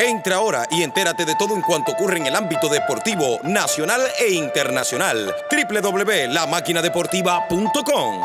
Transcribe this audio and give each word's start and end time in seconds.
Entra 0.00 0.36
ahora 0.36 0.64
y 0.70 0.84
entérate 0.84 1.24
de 1.24 1.34
todo 1.34 1.56
en 1.56 1.62
cuanto 1.62 1.90
ocurre 1.90 2.18
en 2.18 2.26
el 2.26 2.36
ámbito 2.36 2.68
deportivo 2.68 3.40
nacional 3.42 4.00
e 4.20 4.32
internacional. 4.32 5.34
www.lamaquinadeportiva.com 5.50 8.20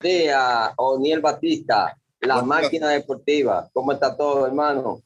Día, 0.00 0.74
Oniel 0.76 1.22
Batista, 1.22 1.96
la 2.20 2.42
máquina 2.42 2.88
deportiva. 2.88 3.70
¿Cómo 3.72 3.92
está 3.92 4.14
todo, 4.14 4.46
hermano? 4.46 5.00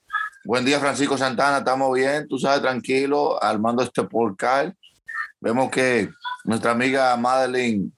Buen 0.45 0.65
día, 0.65 0.81
Francisco 0.81 1.17
Santana. 1.17 1.59
Estamos 1.59 1.95
bien, 1.95 2.27
tú 2.27 2.37
sabes, 2.37 2.61
tranquilo, 2.61 3.41
armando 3.41 3.85
este 3.85 4.03
podcast. 4.03 4.77
Vemos 5.39 5.71
que 5.71 6.11
nuestra 6.43 6.73
amiga 6.73 7.17
Madeline, 7.17 7.93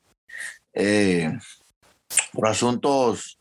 eh, 0.75 1.32
por 2.34 2.48
asuntos 2.48 3.38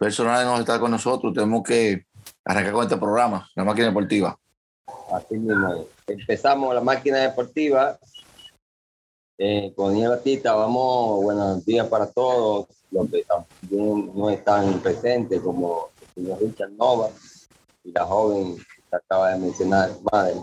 personales, 0.00 0.46
no 0.46 0.58
está 0.58 0.80
con 0.80 0.90
nosotros. 0.90 1.32
Tenemos 1.32 1.62
que 1.62 2.06
arrancar 2.44 2.72
con 2.72 2.82
este 2.84 2.96
programa, 2.96 3.48
la 3.54 3.64
máquina 3.64 3.86
deportiva. 3.88 4.38
Así 5.12 5.36
mismo. 5.36 5.86
Empezamos 6.06 6.74
la 6.74 6.80
máquina 6.80 7.18
deportiva 7.18 7.98
eh, 9.38 9.72
con 9.76 9.90
Oniel 9.90 10.10
Batista. 10.10 10.54
Vamos, 10.54 11.22
buenos 11.22 11.64
días 11.64 11.86
para 11.88 12.06
todos 12.06 12.66
los 12.90 13.10
que 13.10 13.24
también 13.24 14.12
no 14.14 14.30
están 14.30 14.80
presentes, 14.80 15.40
como 15.40 15.90
el 16.00 16.22
señor 16.24 16.40
Richard 16.40 16.72
Nova 16.72 17.10
y 17.84 17.92
la 17.92 18.04
joven 18.04 18.56
que 18.56 18.96
acaba 18.96 19.32
de 19.32 19.40
mencionar, 19.40 19.90
madre. 20.10 20.36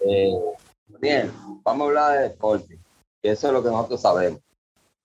Eh, 0.00 0.34
bien, 1.00 1.32
vamos 1.62 1.86
a 1.86 1.88
hablar 1.88 2.12
de 2.12 2.28
deporte, 2.28 2.78
eso 3.22 3.46
es 3.46 3.52
lo 3.52 3.62
que 3.62 3.70
nosotros 3.70 4.00
sabemos. 4.00 4.40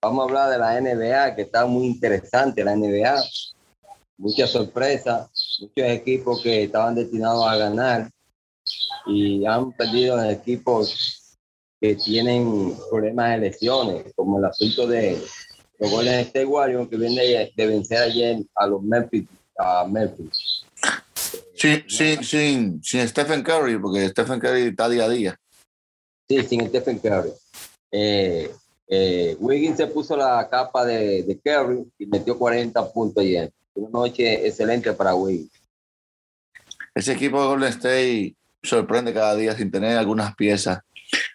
Vamos 0.00 0.20
a 0.20 0.24
hablar 0.24 0.50
de 0.50 0.58
la 0.58 0.80
NBA, 0.80 1.34
que 1.34 1.42
está 1.42 1.66
muy 1.66 1.86
interesante 1.86 2.62
la 2.62 2.76
NBA. 2.76 3.20
Muchas 4.18 4.50
sorpresas, 4.50 5.30
muchos 5.60 5.90
equipos 5.90 6.42
que 6.42 6.64
estaban 6.64 6.94
destinados 6.94 7.46
a 7.46 7.56
ganar 7.56 8.10
y 9.06 9.46
han 9.46 9.72
perdido 9.72 10.22
equipos 10.28 11.36
que 11.80 11.94
tienen 11.94 12.74
problemas 12.90 13.30
de 13.30 13.38
lesiones, 13.38 14.12
como 14.16 14.38
el 14.38 14.44
asunto 14.44 14.86
de 14.86 15.22
los 15.78 15.90
goles 15.90 16.12
de 16.12 16.20
este 16.22 16.44
Warriors 16.44 16.88
que 16.88 16.96
viene 16.96 17.50
de, 17.56 17.66
vencer 17.66 17.98
ayer 17.98 18.38
a 18.56 18.66
los 18.66 18.82
Memphis, 18.82 19.28
a 19.56 19.86
Memphis. 19.86 20.64
Sin, 21.54 21.88
sin, 21.88 22.24
sin, 22.24 22.82
sin 22.82 23.08
Stephen 23.08 23.42
Curry, 23.42 23.78
porque 23.78 24.08
Stephen 24.08 24.40
Curry 24.40 24.62
está 24.62 24.88
día 24.88 25.04
a 25.04 25.08
día. 25.08 25.36
Sí, 26.28 26.42
sin 26.42 26.68
Stephen 26.68 26.98
Curry. 26.98 27.30
Eh, 27.90 28.50
eh, 28.88 29.36
Wiggins 29.38 29.76
se 29.76 29.86
puso 29.86 30.16
la 30.16 30.48
capa 30.48 30.84
de, 30.84 31.22
de 31.22 31.38
Curry 31.38 31.84
y 31.98 32.06
metió 32.06 32.36
40 32.36 32.92
puntos 32.92 33.22
ayer. 33.22 33.52
Una 33.78 34.00
noche 34.00 34.46
excelente 34.46 34.92
para 34.92 35.14
Wiggins. 35.14 35.52
Ese 36.94 37.12
equipo 37.12 37.40
de 37.40 37.46
Golden 37.46 37.68
State 37.68 38.34
sorprende 38.60 39.14
cada 39.14 39.36
día 39.36 39.54
sin 39.54 39.70
tener 39.70 39.96
algunas 39.96 40.34
piezas. 40.34 40.80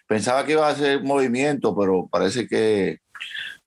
Pensaba 0.06 0.44
que 0.44 0.52
iba 0.52 0.68
a 0.68 0.72
hacer 0.72 1.02
movimiento, 1.02 1.74
pero 1.74 2.06
parece 2.06 2.46
que 2.46 2.98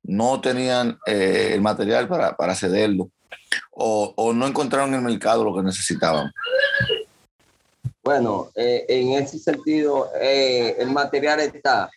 no 0.03 0.39
tenían 0.39 0.99
eh, 1.07 1.49
el 1.53 1.61
material 1.61 2.07
para, 2.07 2.35
para 2.37 2.53
cederlo 2.53 3.09
o, 3.71 4.13
o, 4.15 4.33
no 4.33 4.47
encontraron 4.47 4.89
en 4.89 4.99
el 4.99 5.01
mercado 5.01 5.43
lo 5.43 5.55
que 5.55 5.63
necesitaban. 5.63 6.31
Bueno, 8.03 8.49
eh, 8.55 8.85
en 8.87 9.13
ese 9.13 9.39
sentido, 9.39 10.09
eh, 10.21 10.75
el 10.79 10.91
material 10.91 11.39
está. 11.39 11.89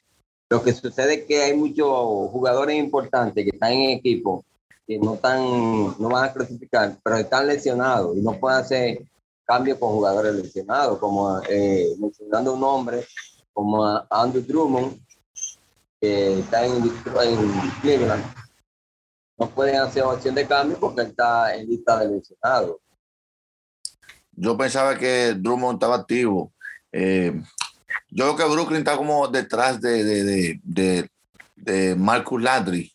Lo 0.48 0.62
que 0.62 0.72
sucede 0.72 1.14
es 1.14 1.24
que 1.26 1.42
hay 1.42 1.54
muchos 1.54 1.86
jugadores 2.30 2.76
importantes 2.76 3.44
que 3.44 3.50
están 3.50 3.72
en 3.72 3.90
equipo 3.90 4.44
que 4.90 4.98
no, 4.98 5.14
están, 5.14 5.40
no 6.00 6.08
van 6.08 6.24
a 6.24 6.32
clasificar, 6.32 6.98
pero 7.04 7.16
están 7.16 7.46
lesionados 7.46 8.16
y 8.16 8.20
no 8.22 8.32
pueden 8.40 8.58
hacer 8.58 9.02
cambios 9.44 9.78
con 9.78 9.92
jugadores 9.92 10.34
lesionados, 10.34 10.98
como 10.98 11.40
eh, 11.48 11.94
mencionando 12.00 12.54
un 12.54 12.60
nombre 12.60 13.06
como 13.52 13.86
Andrew 14.10 14.42
Drummond, 14.42 15.00
que 16.00 16.40
está 16.40 16.66
en, 16.66 16.82
en 16.82 17.70
Cleveland, 17.82 18.24
no 19.38 19.48
pueden 19.50 19.76
hacer 19.76 20.02
opción 20.02 20.34
de 20.34 20.48
cambio 20.48 20.76
porque 20.80 21.02
está 21.02 21.54
en 21.54 21.68
lista 21.68 22.00
de 22.00 22.08
lesionados. 22.08 22.78
Yo 24.32 24.56
pensaba 24.56 24.98
que 24.98 25.34
Drummond 25.34 25.76
estaba 25.76 25.94
activo. 25.94 26.52
Eh, 26.90 27.40
yo 28.08 28.34
creo 28.34 28.36
que 28.36 28.54
Brooklyn 28.54 28.78
está 28.80 28.96
como 28.96 29.28
detrás 29.28 29.80
de, 29.80 30.02
de, 30.02 30.24
de, 30.24 30.60
de, 30.64 31.10
de 31.54 31.94
Marcus 31.94 32.42
Landry, 32.42 32.92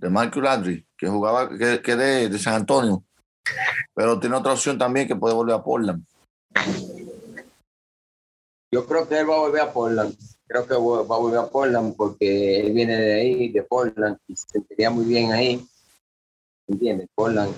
de 0.00 0.10
Marcus 0.10 0.42
Landry, 0.42 0.86
que 0.96 1.08
jugaba, 1.08 1.48
que, 1.48 1.80
que 1.82 1.96
de, 1.96 2.28
de 2.28 2.38
San 2.38 2.54
Antonio, 2.54 3.04
pero 3.94 4.18
tiene 4.18 4.36
otra 4.36 4.52
opción 4.52 4.78
también 4.78 5.06
que 5.06 5.16
puede 5.16 5.34
volver 5.34 5.54
a 5.54 5.62
Portland. 5.62 6.04
Yo 8.72 8.86
creo 8.86 9.08
que 9.08 9.18
él 9.18 9.28
va 9.28 9.36
a 9.36 9.40
volver 9.40 9.60
a 9.60 9.72
Portland 9.72 10.16
creo 10.50 10.66
que 10.66 10.74
va 10.74 11.14
a 11.14 11.18
volver 11.18 11.38
a 11.38 11.46
Portland 11.46 11.94
porque 11.96 12.60
él 12.60 12.72
viene 12.72 12.96
de 12.96 13.20
ahí, 13.20 13.48
de 13.52 13.62
Portland, 13.62 14.18
y 14.26 14.34
se 14.34 14.46
sentiría 14.48 14.90
muy 14.90 15.04
bien 15.04 15.30
ahí. 15.30 15.64
¿Entiendes? 16.66 17.08
Portland. 17.14 17.54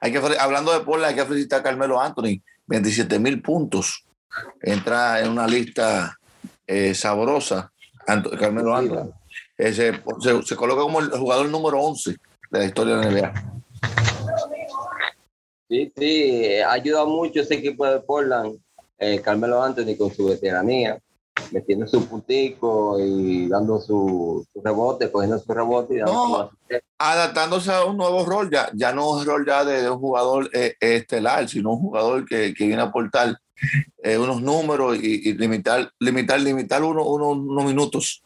Hay 0.00 0.12
que, 0.12 0.18
hablando 0.38 0.72
de 0.72 0.84
Portland, 0.84 1.10
hay 1.10 1.14
que 1.14 1.24
felicitar 1.24 1.60
a 1.60 1.62
Carmelo 1.62 1.98
Anthony, 1.98 2.42
27 2.66 3.18
mil 3.18 3.40
puntos. 3.40 4.04
Entra 4.60 5.20
en 5.20 5.30
una 5.30 5.46
lista 5.46 6.18
eh, 6.66 6.94
sabrosa, 6.94 7.72
Carmelo 8.38 8.76
Anthony. 8.76 9.10
Eh, 9.56 9.72
se, 9.72 9.92
se, 10.20 10.42
se, 10.42 10.56
coloca 10.56 10.82
como 10.82 11.00
el 11.00 11.10
jugador 11.10 11.48
número 11.48 11.80
11 11.80 12.16
de 12.50 12.58
la 12.58 12.64
historia 12.64 12.96
de 12.96 13.04
la 13.04 13.10
NBA. 13.10 13.54
Sí, 15.68 15.92
sí, 15.96 16.56
ha 16.60 16.72
ayudado 16.72 17.06
mucho 17.06 17.40
ese 17.40 17.54
equipo 17.54 17.86
de 17.86 18.00
Portland, 18.00 18.58
eh, 18.98 19.20
Carmelo 19.20 19.62
Anthony 19.62 19.96
con 19.96 20.12
su 20.12 20.26
veteranía 20.26 21.00
metiendo 21.50 21.86
su 21.86 22.06
puntico 22.06 22.98
y 22.98 23.48
dando 23.48 23.80
su, 23.80 24.46
su 24.52 24.60
rebote, 24.62 25.10
cogiendo 25.10 25.38
su 25.38 25.52
rebote 25.52 25.96
y 25.96 25.98
no, 25.98 26.50
adaptándose 26.98 27.72
a 27.72 27.84
un 27.84 27.96
nuevo 27.96 28.24
rol, 28.24 28.50
ya, 28.50 28.70
ya 28.74 28.92
no 28.92 29.10
un 29.10 29.24
rol 29.24 29.44
ya 29.46 29.64
de, 29.64 29.82
de 29.82 29.90
un 29.90 29.98
jugador 29.98 30.50
eh, 30.52 30.74
estelar, 30.80 31.48
sino 31.48 31.72
un 31.72 31.80
jugador 31.80 32.24
que, 32.24 32.54
que 32.54 32.66
viene 32.66 32.82
a 32.82 32.86
aportar 32.86 33.36
eh, 34.02 34.18
unos 34.18 34.42
números 34.42 34.98
y, 35.00 35.28
y, 35.28 35.32
limitar, 35.34 35.90
limitar, 35.98 36.40
limitar 36.40 36.82
uno, 36.82 37.04
uno, 37.04 37.30
unos 37.30 37.64
minutos. 37.64 38.22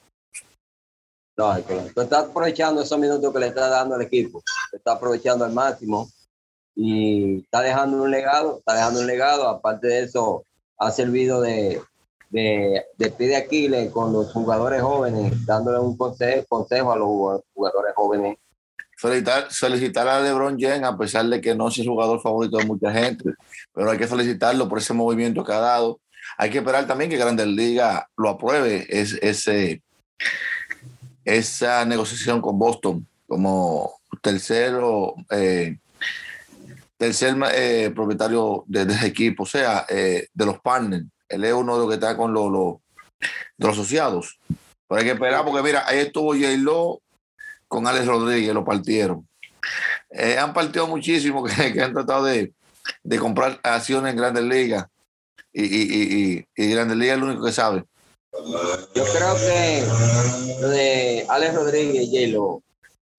No, 1.39 1.57
tú 1.95 2.01
estás 2.01 2.25
aprovechando 2.25 2.83
esos 2.83 2.99
minutos 2.99 3.33
que 3.33 3.39
le 3.39 3.47
está 3.47 3.69
dando 3.69 3.95
al 3.95 4.03
equipo, 4.03 4.43
está 4.73 4.95
aprovechando 4.95 5.45
al 5.45 5.53
máximo 5.53 6.11
y 6.75 7.39
está 7.43 7.61
dejando 7.61 8.03
un 8.03 8.11
legado, 8.11 8.59
está 8.59 8.75
dejando 8.75 9.01
un 9.01 9.07
legado, 9.07 9.49
aparte 9.49 9.87
de 9.87 10.03
eso 10.03 10.45
ha 10.79 10.91
servido 10.91 11.41
de, 11.41 11.81
de, 12.31 12.85
de 12.97 13.11
pide 13.13 13.37
Aquiles 13.37 13.93
con 13.93 14.13
los 14.13 14.33
jugadores 14.33 14.83
jóvenes, 14.83 15.47
dándole 15.47 15.79
un 15.79 15.97
consejo, 15.97 16.45
consejo 16.49 16.91
a 16.91 16.97
los 16.97 17.41
jugadores 17.55 17.95
jóvenes. 17.95 18.37
Felicitar, 18.97 19.47
felicitar 19.53 20.09
a 20.09 20.21
LeBron 20.21 20.59
James, 20.59 20.83
a 20.83 20.99
pesar 20.99 21.25
de 21.27 21.41
que 21.41 21.55
no 21.55 21.69
es 21.69 21.79
el 21.79 21.87
jugador 21.87 22.21
favorito 22.21 22.57
de 22.57 22.65
mucha 22.65 22.91
gente, 22.93 23.31
pero 23.73 23.93
hay 23.93 23.99
que 23.99 24.09
felicitarlo 24.09 24.69
por 24.69 24.79
ese 24.79 24.93
movimiento 24.93 25.45
que 25.45 25.53
ha 25.53 25.61
dado. 25.61 26.01
Hay 26.37 26.51
que 26.51 26.59
esperar 26.59 26.85
también 26.89 27.09
que 27.09 27.17
Grandes 27.17 27.47
Ligas 27.47 28.03
lo 28.17 28.31
apruebe 28.31 28.87
es, 28.89 29.13
ese, 29.23 29.83
esa 31.37 31.85
negociación 31.85 32.41
con 32.41 32.59
Boston 32.59 33.07
como 33.27 34.01
tercero, 34.23 35.15
eh, 35.31 35.79
tercer 36.97 37.37
eh, 37.55 37.93
propietario 37.95 38.65
de, 38.67 38.83
ese 38.83 39.07
equipo, 39.07 39.43
o 39.43 39.47
sea, 39.47 39.85
eh, 39.89 40.29
de 40.33 40.47
los 40.47 40.59
partners 40.61 41.07
él 41.29 41.45
es 41.45 41.53
uno 41.53 41.75
de 41.75 41.81
los 41.81 41.89
que 41.89 41.95
está 41.95 42.17
con 42.17 42.33
los, 42.33 42.51
los, 42.51 42.77
los 43.59 43.73
asociados. 43.73 44.39
Pero 44.89 44.99
hay 44.99 45.05
que 45.05 45.13
esperar 45.13 45.45
porque 45.45 45.63
mira, 45.63 45.85
ahí 45.87 45.99
estuvo 45.99 46.33
J-Lo 46.33 47.03
con 47.67 47.87
Alex 47.87 48.07
Rodríguez, 48.07 48.55
lo 48.55 48.65
partieron. 48.65 49.29
Eh, 50.11 50.39
han 50.39 50.55
partido 50.55 50.87
muchísimo 50.87 51.45
que, 51.45 51.73
que 51.73 51.83
han 51.83 51.93
tratado 51.93 52.25
de, 52.25 52.55
de, 53.03 53.19
comprar 53.19 53.61
acciones 53.63 54.13
en 54.13 54.17
Grandes 54.17 54.45
Ligas 54.45 54.87
y, 55.53 55.65
y, 55.65 56.45
y, 56.57 56.65
y 56.65 56.71
Grandes 56.71 56.97
Ligas 56.97 57.17
es 57.17 57.21
lo 57.21 57.27
único 57.27 57.45
que 57.45 57.53
sabe. 57.53 57.85
Yo 58.95 59.05
creo 59.05 59.35
que 59.37 60.67
de 60.67 61.27
Alex 61.29 61.55
Rodríguez 61.55 62.05
y 62.05 62.27
J-Lo 62.29 62.63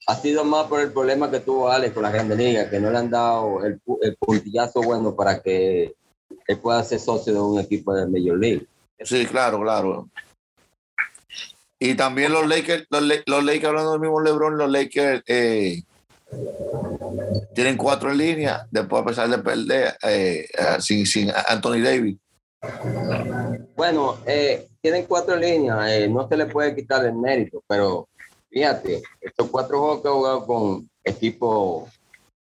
ha 0.07 0.15
sido 0.15 0.43
más 0.43 0.67
por 0.67 0.79
el 0.81 0.91
problema 0.91 1.29
que 1.29 1.39
tuvo 1.39 1.69
Alex 1.69 1.93
con 1.93 2.03
la 2.03 2.11
Grandes 2.11 2.37
Ligas, 2.37 2.69
que 2.69 2.79
no 2.79 2.89
le 2.89 2.97
han 2.97 3.09
dado 3.09 3.63
el, 3.63 3.79
puntillazo 4.17 4.81
bueno 4.81 5.15
para 5.15 5.41
que 5.41 5.93
él 6.47 6.57
pueda 6.59 6.83
ser 6.83 6.99
socio 6.99 7.33
de 7.33 7.39
un 7.39 7.59
equipo 7.59 7.93
de 7.93 8.07
Major 8.07 8.39
League. 8.39 8.67
Sí, 9.01 9.25
claro, 9.25 9.61
claro. 9.61 10.09
Y 11.77 11.95
también 11.95 12.31
los 12.31 12.47
Lakers, 12.47 12.87
los, 12.89 13.03
Lakers, 13.03 13.65
hablando 13.65 13.91
del 13.91 14.01
mismo 14.01 14.19
LeBron, 14.19 14.57
los 14.57 14.69
Lakers 14.69 15.23
eh, 15.27 15.83
tienen 17.53 17.77
cuatro 17.77 18.11
en 18.11 18.17
línea, 18.17 18.67
después 18.71 19.01
a 19.01 19.05
pesar 19.05 19.29
de 19.29 19.37
perder 19.37 19.97
eh, 20.03 20.47
sin, 20.79 21.05
sin 21.05 21.31
Anthony 21.47 21.81
Davis. 21.81 22.17
Bueno, 23.75 24.17
eh, 24.25 24.67
tienen 24.81 25.05
cuatro 25.05 25.35
líneas, 25.35 25.89
eh, 25.89 26.07
no 26.09 26.27
se 26.27 26.35
le 26.35 26.45
puede 26.45 26.75
quitar 26.75 27.05
el 27.05 27.13
mérito, 27.13 27.63
pero 27.67 28.09
fíjate, 28.49 29.01
estos 29.21 29.49
cuatro 29.49 29.79
juegos 29.79 30.01
que 30.01 30.07
ha 30.07 30.11
jugado 30.11 30.45
con 30.45 30.89
equipos, 31.03 31.89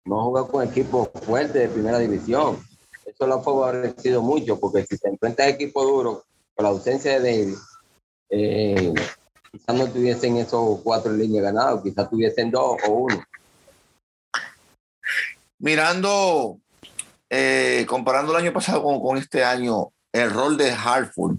no 0.04 0.20
ha 0.20 0.24
jugado 0.24 0.48
con 0.48 0.66
equipos 0.66 1.08
fuertes 1.22 1.54
de 1.54 1.68
primera 1.68 1.98
división 1.98 2.58
eso 3.04 3.26
lo 3.26 3.34
ha 3.36 3.42
favorecido 3.42 4.22
mucho, 4.22 4.60
porque 4.60 4.84
si 4.84 4.96
se 4.96 5.08
enfrenta 5.08 5.42
a 5.42 5.48
equipo 5.48 5.82
duro, 5.82 6.24
con 6.54 6.64
la 6.64 6.70
ausencia 6.70 7.18
de 7.18 7.30
David, 7.30 7.56
eh, 8.30 8.94
quizás 9.50 9.74
no 9.74 9.86
tuviesen 9.88 10.36
esos 10.36 10.80
cuatro 10.82 11.12
líneas 11.12 11.44
ganados, 11.44 11.82
quizás 11.82 12.08
tuviesen 12.10 12.50
dos 12.50 12.76
o 12.86 12.90
uno. 12.90 13.24
Mirando, 15.58 16.58
comparando 17.86 18.32
el 18.32 18.44
año 18.44 18.52
pasado 18.52 18.82
con, 18.82 19.16
este 19.16 19.42
año, 19.42 19.90
el 20.18 20.30
rol 20.30 20.56
de 20.56 20.70
Hartford, 20.72 21.36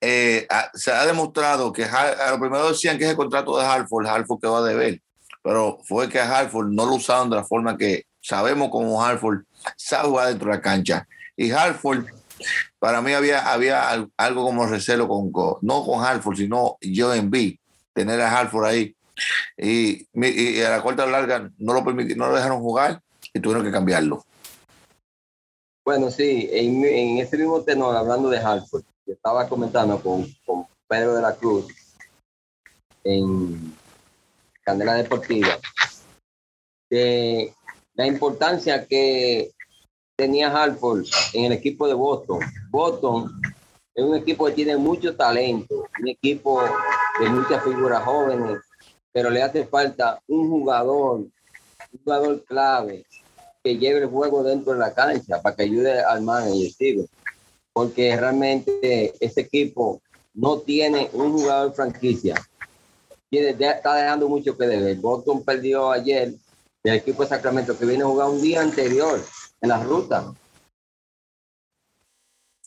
eh, 0.00 0.46
se 0.74 0.92
ha 0.92 1.06
demostrado 1.06 1.72
que 1.72 1.84
a 1.84 2.30
lo 2.32 2.38
primero 2.38 2.68
decían 2.68 2.98
que 2.98 3.04
es 3.04 3.10
el 3.10 3.16
contrato 3.16 3.56
de 3.58 3.64
Hartford, 3.64 4.06
Hartford 4.06 4.40
quedó 4.40 4.56
a 4.58 4.68
deber, 4.68 5.00
pero 5.42 5.78
fue 5.84 6.08
que 6.08 6.20
Hartford 6.20 6.68
no 6.68 6.84
lo 6.84 6.96
usaron 6.96 7.30
de 7.30 7.36
la 7.36 7.44
forma 7.44 7.76
que 7.76 8.04
sabemos 8.20 8.68
como 8.70 9.02
Hartford 9.02 9.44
sabe 9.76 10.08
jugar 10.08 10.28
dentro 10.28 10.50
de 10.50 10.56
la 10.56 10.62
cancha. 10.62 11.08
Y 11.36 11.50
Hartford, 11.50 12.06
para 12.78 13.00
mí 13.00 13.12
había, 13.12 13.50
había 13.50 13.90
algo 14.16 14.44
como 14.44 14.66
recelo 14.66 15.08
con, 15.08 15.30
no 15.62 15.84
con 15.84 16.04
Hartford, 16.04 16.36
sino 16.36 16.76
yo 16.80 17.14
en 17.14 17.30
B, 17.30 17.58
tener 17.92 18.20
a 18.20 18.38
Hartford 18.38 18.66
ahí. 18.66 18.96
Y, 19.56 20.06
y, 20.12 20.60
a 20.62 20.70
la 20.70 20.82
corta 20.82 21.06
larga 21.06 21.50
no 21.58 21.72
lo 21.72 21.84
permitieron, 21.84 22.18
no 22.18 22.28
lo 22.28 22.36
dejaron 22.36 22.60
jugar 22.60 23.00
y 23.32 23.40
tuvieron 23.40 23.64
que 23.64 23.70
cambiarlo. 23.70 24.24
Bueno, 25.84 26.10
sí, 26.10 26.48
en, 26.50 26.82
en 26.82 27.18
ese 27.18 27.36
mismo 27.36 27.60
tenor, 27.60 27.94
hablando 27.94 28.30
de 28.30 28.38
Hartford, 28.38 28.84
yo 29.04 29.12
estaba 29.12 29.46
comentando 29.46 30.00
con, 30.00 30.26
Pedro 30.88 31.14
de 31.14 31.22
la 31.22 31.34
Cruz 31.34 31.66
en 33.04 33.74
Candela 34.62 34.94
Deportiva, 34.94 35.58
de 36.88 37.52
la 37.94 38.06
importancia 38.06 38.86
que 38.86 39.50
tenía 40.16 40.48
Hartford 40.48 41.04
en 41.34 41.44
el 41.46 41.52
equipo 41.52 41.86
de 41.86 41.94
Boston. 41.94 42.40
Boston 42.70 43.40
es 43.94 44.04
un 44.04 44.16
equipo 44.16 44.46
que 44.46 44.52
tiene 44.52 44.78
mucho 44.78 45.14
talento, 45.14 45.86
un 46.00 46.08
equipo 46.08 46.62
de 47.20 47.28
muchas 47.28 47.62
figuras 47.62 48.02
jóvenes, 48.04 48.58
pero 49.12 49.28
le 49.28 49.42
hace 49.42 49.66
falta 49.66 50.18
un 50.28 50.48
jugador, 50.48 51.18
un 51.20 52.00
jugador 52.04 52.42
clave 52.44 53.04
que 53.64 53.78
lleve 53.78 54.00
el 54.00 54.08
juego 54.08 54.44
dentro 54.44 54.74
de 54.74 54.78
la 54.78 54.92
cancha 54.92 55.40
para 55.40 55.56
que 55.56 55.62
ayude 55.62 56.02
al 56.02 56.20
manager. 56.20 57.06
Porque 57.72 58.14
realmente 58.14 59.14
ese 59.18 59.40
equipo 59.40 60.02
no 60.34 60.58
tiene 60.60 61.08
un 61.14 61.32
jugador 61.32 61.74
franquicia. 61.74 62.34
Tiene, 63.30 63.50
está 63.50 63.94
dejando 63.94 64.28
mucho 64.28 64.56
que 64.56 64.66
deber. 64.66 64.96
Boston 64.98 65.42
perdió 65.42 65.90
ayer 65.90 66.34
el 66.84 66.94
equipo 66.94 67.22
de 67.22 67.30
Sacramento 67.30 67.76
que 67.76 67.86
viene 67.86 68.04
a 68.04 68.06
jugar 68.06 68.28
un 68.28 68.42
día 68.42 68.60
anterior 68.60 69.24
en 69.62 69.68
la 69.70 69.82
ruta. 69.82 70.32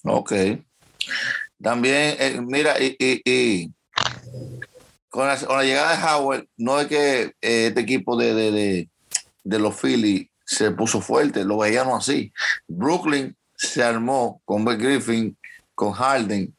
Ok. 0.03 0.33
También, 1.61 2.15
eh, 2.19 2.41
mira, 2.41 2.75
y, 2.79 3.71
con, 5.09 5.27
la, 5.27 5.63
llegada 5.63 5.95
de 5.95 6.03
Howard, 6.03 6.47
no 6.57 6.79
es 6.79 6.87
que 6.87 7.21
eh, 7.41 7.67
este 7.67 7.81
equipo 7.81 8.17
de, 8.17 8.33
de, 8.33 8.89
de, 9.43 9.59
los 9.59 9.79
Phillies 9.79 10.27
se 10.47 10.71
puso 10.71 11.01
fuerte, 11.01 11.43
lo 11.43 11.57
veíamos 11.57 12.07
así. 12.07 12.31
Brooklyn 12.67 13.35
se 13.55 13.83
armó 13.83 14.41
con 14.45 14.63
Beck 14.63 14.79
Griffin, 14.79 15.37
con 15.75 15.91
Harden, 15.91 16.55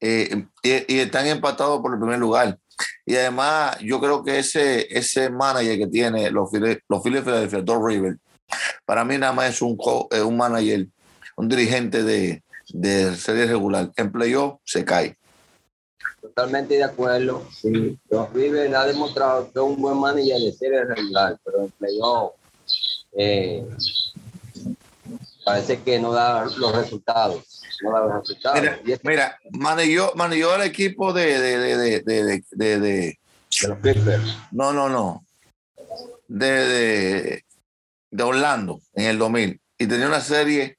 eh, 0.00 0.44
y, 0.62 0.94
y, 0.94 0.98
están 1.00 1.26
empatados 1.26 1.80
por 1.80 1.94
el 1.94 1.98
primer 1.98 2.18
lugar. 2.18 2.58
Y 3.06 3.16
además, 3.16 3.78
yo 3.80 4.00
creo 4.00 4.22
que 4.22 4.38
ese, 4.38 4.86
ese 4.96 5.30
manager 5.30 5.78
que 5.78 5.86
tiene 5.86 6.30
los 6.30 6.50
Phillies, 6.50 6.78
los 6.88 7.02
Phillies 7.02 7.20
de 7.20 7.30
Philadelphia, 7.30 7.62
Doc 7.62 7.86
River, 7.86 8.16
para 8.84 9.04
mí 9.04 9.16
nada 9.16 9.32
más 9.32 9.50
es 9.50 9.62
un, 9.62 9.78
un 9.78 10.36
manager, 10.36 10.88
un 11.36 11.48
dirigente 11.48 12.02
de, 12.02 12.42
de 12.68 13.16
serie 13.16 13.46
regular. 13.46 13.90
En 13.96 14.12
playoff 14.12 14.60
se 14.64 14.84
cae. 14.84 15.16
Totalmente 16.20 16.74
de 16.74 16.84
acuerdo. 16.84 17.46
Sí, 17.50 17.98
Doc 18.10 18.34
River 18.34 18.74
ha 18.74 18.84
demostrado 18.84 19.44
que 19.44 19.58
es 19.58 19.64
un 19.64 19.80
buen 19.80 19.98
manager 19.98 20.38
de 20.38 20.52
serie 20.52 20.84
regular, 20.84 21.38
pero 21.44 21.62
en 21.62 21.70
playoff 21.70 22.32
eh, 23.12 23.66
parece 25.44 25.80
que 25.82 25.98
no 25.98 26.12
da 26.12 26.44
los 26.44 26.74
resultados. 26.74 27.62
Mira, 29.02 29.38
manejó, 29.50 30.12
manejó 30.14 30.54
el 30.54 30.62
equipo 30.62 31.12
de, 31.12 31.38
de, 31.40 31.58
de, 31.58 32.00
de, 32.00 32.80
de, 32.80 33.18
los 33.66 33.78
Clippers. 33.78 34.36
No, 34.52 34.72
no, 34.72 34.88
no. 34.88 35.24
De, 36.28 37.42
de, 38.10 38.22
Orlando 38.22 38.80
en 38.94 39.06
el 39.06 39.18
2000. 39.18 39.60
Y 39.78 39.86
tenía 39.86 40.06
una 40.06 40.20
serie 40.20 40.78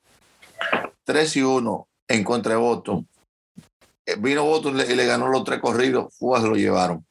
3 1.04 1.38
y 1.38 1.42
1 1.42 1.88
en 2.08 2.24
contra 2.24 2.54
de 2.54 2.60
Boston. 2.60 3.08
Eh, 4.06 4.16
vino 4.18 4.46
Boston 4.46 4.80
y 4.80 4.96
le 4.96 5.06
ganó 5.06 5.28
los 5.28 5.44
tres 5.44 5.60
corridos. 5.60 6.14
Fugas 6.18 6.44
lo 6.44 6.56
llevaron. 6.56 7.06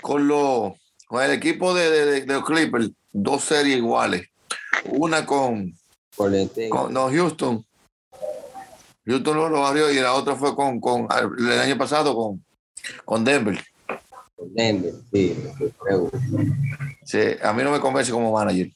Con, 0.00 0.26
lo, 0.26 0.76
con 1.06 1.22
el 1.22 1.30
equipo 1.30 1.74
de, 1.74 2.22
de 2.22 2.26
los 2.26 2.44
Clippers, 2.44 2.90
dos 3.12 3.44
series 3.44 3.76
iguales. 3.76 4.31
Una 4.90 5.24
con, 5.24 5.72
con 6.16 6.92
no, 6.92 7.08
Houston 7.08 7.64
Houston 9.04 9.36
lo 9.36 9.60
barrió 9.60 9.90
y 9.90 9.96
la 9.96 10.14
otra 10.14 10.36
fue 10.36 10.54
con, 10.54 10.80
con 10.80 11.08
el 11.38 11.58
año 11.58 11.76
pasado 11.76 12.14
con, 12.14 12.44
con 13.04 13.24
Denver. 13.24 13.58
Denver, 14.38 14.92
sí, 15.12 15.36
sí, 17.04 17.20
a 17.42 17.52
mí 17.52 17.62
no 17.62 17.70
me 17.70 17.80
convence 17.80 18.12
como 18.12 18.32
manager. 18.32 18.70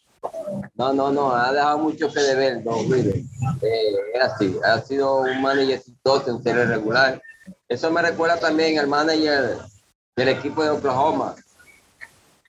No, 0.74 0.92
no, 0.92 1.12
no, 1.12 1.34
ha 1.34 1.52
dejado 1.52 1.78
mucho 1.78 2.12
que 2.12 2.20
deber, 2.20 2.64
no, 2.64 2.82
mire. 2.84 3.24
Eh, 3.62 3.94
es 4.14 4.20
así, 4.20 4.56
ha 4.64 4.80
sido 4.80 5.20
un 5.20 5.42
manager 5.42 5.76
exitoso 5.76 6.30
en 6.30 6.42
serie 6.42 6.66
regular. 6.66 7.20
Eso 7.68 7.90
me 7.90 8.02
recuerda 8.02 8.38
también 8.38 8.78
al 8.78 8.86
manager 8.86 9.58
del 10.16 10.28
equipo 10.28 10.62
de 10.62 10.70
Oklahoma. 10.70 11.34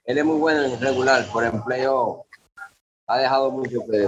Él 0.06 0.18
es 0.18 0.25
muy 0.25 0.38
bueno 0.38 0.63
en 0.63 0.80
regular, 0.80 1.27
por 1.31 1.44
empleo 1.44 2.26
ha 3.07 3.18
dejado 3.18 3.51
mucho 3.51 3.80
que. 3.89 4.07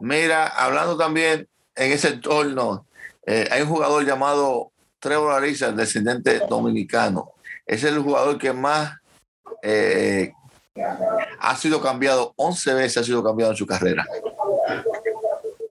Mira, 0.00 0.46
hablando 0.46 0.96
también 0.96 1.48
en 1.74 1.92
ese 1.92 2.08
entorno 2.08 2.86
eh, 3.26 3.48
hay 3.50 3.62
un 3.62 3.68
jugador 3.68 4.04
llamado 4.04 4.70
Trevor 5.00 5.32
Ariza, 5.32 5.72
descendiente 5.72 6.40
dominicano. 6.48 7.32
Es 7.66 7.82
el 7.84 7.98
jugador 7.98 8.38
que 8.38 8.52
más 8.52 8.94
eh, 9.62 10.32
ha 11.40 11.56
sido 11.56 11.80
cambiado, 11.80 12.32
11 12.36 12.74
veces 12.74 12.98
ha 12.98 13.04
sido 13.04 13.24
cambiado 13.24 13.52
en 13.52 13.58
su 13.58 13.66
carrera. 13.66 14.06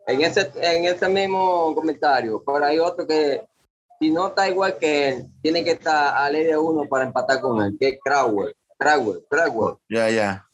En 0.08 0.22
ese, 0.22 0.52
en 0.62 0.86
ese 0.86 1.08
mismo 1.08 1.74
comentario, 1.74 2.44
por 2.44 2.64
ahí 2.64 2.78
otro 2.78 3.08
que 3.08 3.42
si 4.00 4.12
no 4.12 4.28
está 4.28 4.50
igual 4.50 4.78
que 4.78 5.10
él, 5.10 5.28
tiene 5.42 5.64
que 5.64 5.72
estar 5.72 6.16
a 6.16 6.30
ley 6.30 6.44
de 6.44 6.58
uno 6.58 6.88
para 6.88 7.06
empatar 7.06 7.40
con 7.40 7.62
él, 7.64 7.76
que 7.80 7.90
es 7.90 8.00
Crowell. 8.04 8.54
Crowell, 8.78 9.26
Crowell. 9.30 9.78
Ya, 9.90 10.10
ya. 10.10 10.45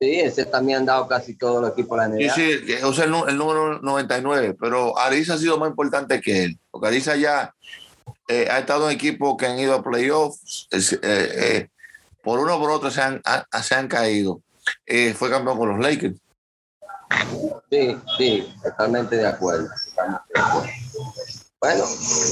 Sí, 0.00 0.20
ese 0.20 0.44
también 0.46 0.78
han 0.78 0.86
dado 0.86 1.08
casi 1.08 1.34
todos 1.34 1.60
los 1.60 1.72
equipos 1.72 1.98
de 1.98 2.08
la 2.08 2.08
NBA. 2.08 2.34
Sí, 2.34 2.58
sí, 2.66 2.74
o 2.84 2.92
sea, 2.92 3.04
el, 3.04 3.36
número 3.36 3.80
99, 3.80 4.56
pero 4.58 4.96
Arisa 4.96 5.34
ha 5.34 5.38
sido 5.38 5.58
más 5.58 5.70
importante 5.70 6.20
que 6.20 6.44
él, 6.44 6.58
porque 6.70 6.86
Arisa 6.86 7.16
ya 7.16 7.52
eh, 8.28 8.46
ha 8.48 8.60
estado 8.60 8.88
en 8.88 8.94
equipos 8.94 9.36
que 9.36 9.46
han 9.46 9.58
ido 9.58 9.74
a 9.74 9.82
playoffs, 9.82 10.68
eh, 10.70 10.98
eh, 11.02 11.68
por 12.22 12.38
uno 12.38 12.56
o 12.56 12.60
por 12.60 12.70
otro 12.70 12.92
se 12.92 13.02
han, 13.02 13.20
se 13.62 13.74
han 13.74 13.88
caído. 13.88 14.40
fue 15.16 15.30
campeón 15.30 15.58
con 15.58 15.68
los 15.70 15.80
Lakers. 15.80 16.16
Sí, 17.70 17.98
sí, 18.16 18.54
totalmente 18.62 19.16
de 19.16 19.26
acuerdo. 19.26 19.68
Bueno, 21.60 21.84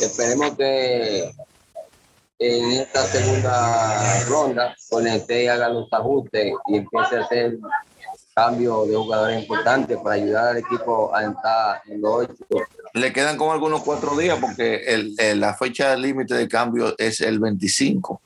esperemos 0.02 0.56
que 0.56 1.34
en 2.38 2.72
esta 2.72 3.02
segunda 3.04 4.24
ronda 4.24 4.76
conecte 4.90 5.44
y 5.44 5.46
haga 5.48 5.68
los 5.68 5.88
ajustes 5.92 6.52
y 6.66 6.76
empiece 6.76 7.16
a 7.16 7.20
hacer 7.20 7.58
cambio 8.34 8.84
de 8.84 8.94
jugadores 8.94 9.40
importantes 9.42 9.96
para 9.96 10.16
ayudar 10.16 10.48
al 10.48 10.58
equipo 10.58 11.14
a 11.14 11.24
entrar 11.24 11.80
en 11.86 12.02
los 12.02 12.12
ocho. 12.12 12.66
Le 12.92 13.12
quedan 13.12 13.38
como 13.38 13.52
algunos 13.52 13.82
cuatro 13.82 14.14
días 14.16 14.38
porque 14.38 14.84
el, 14.86 15.40
la 15.40 15.54
fecha 15.54 15.96
límite 15.96 16.34
de 16.34 16.46
cambio 16.46 16.94
es 16.98 17.22
el 17.22 17.38
25. 17.38 18.20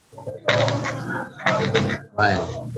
Bueno, 2.15 2.69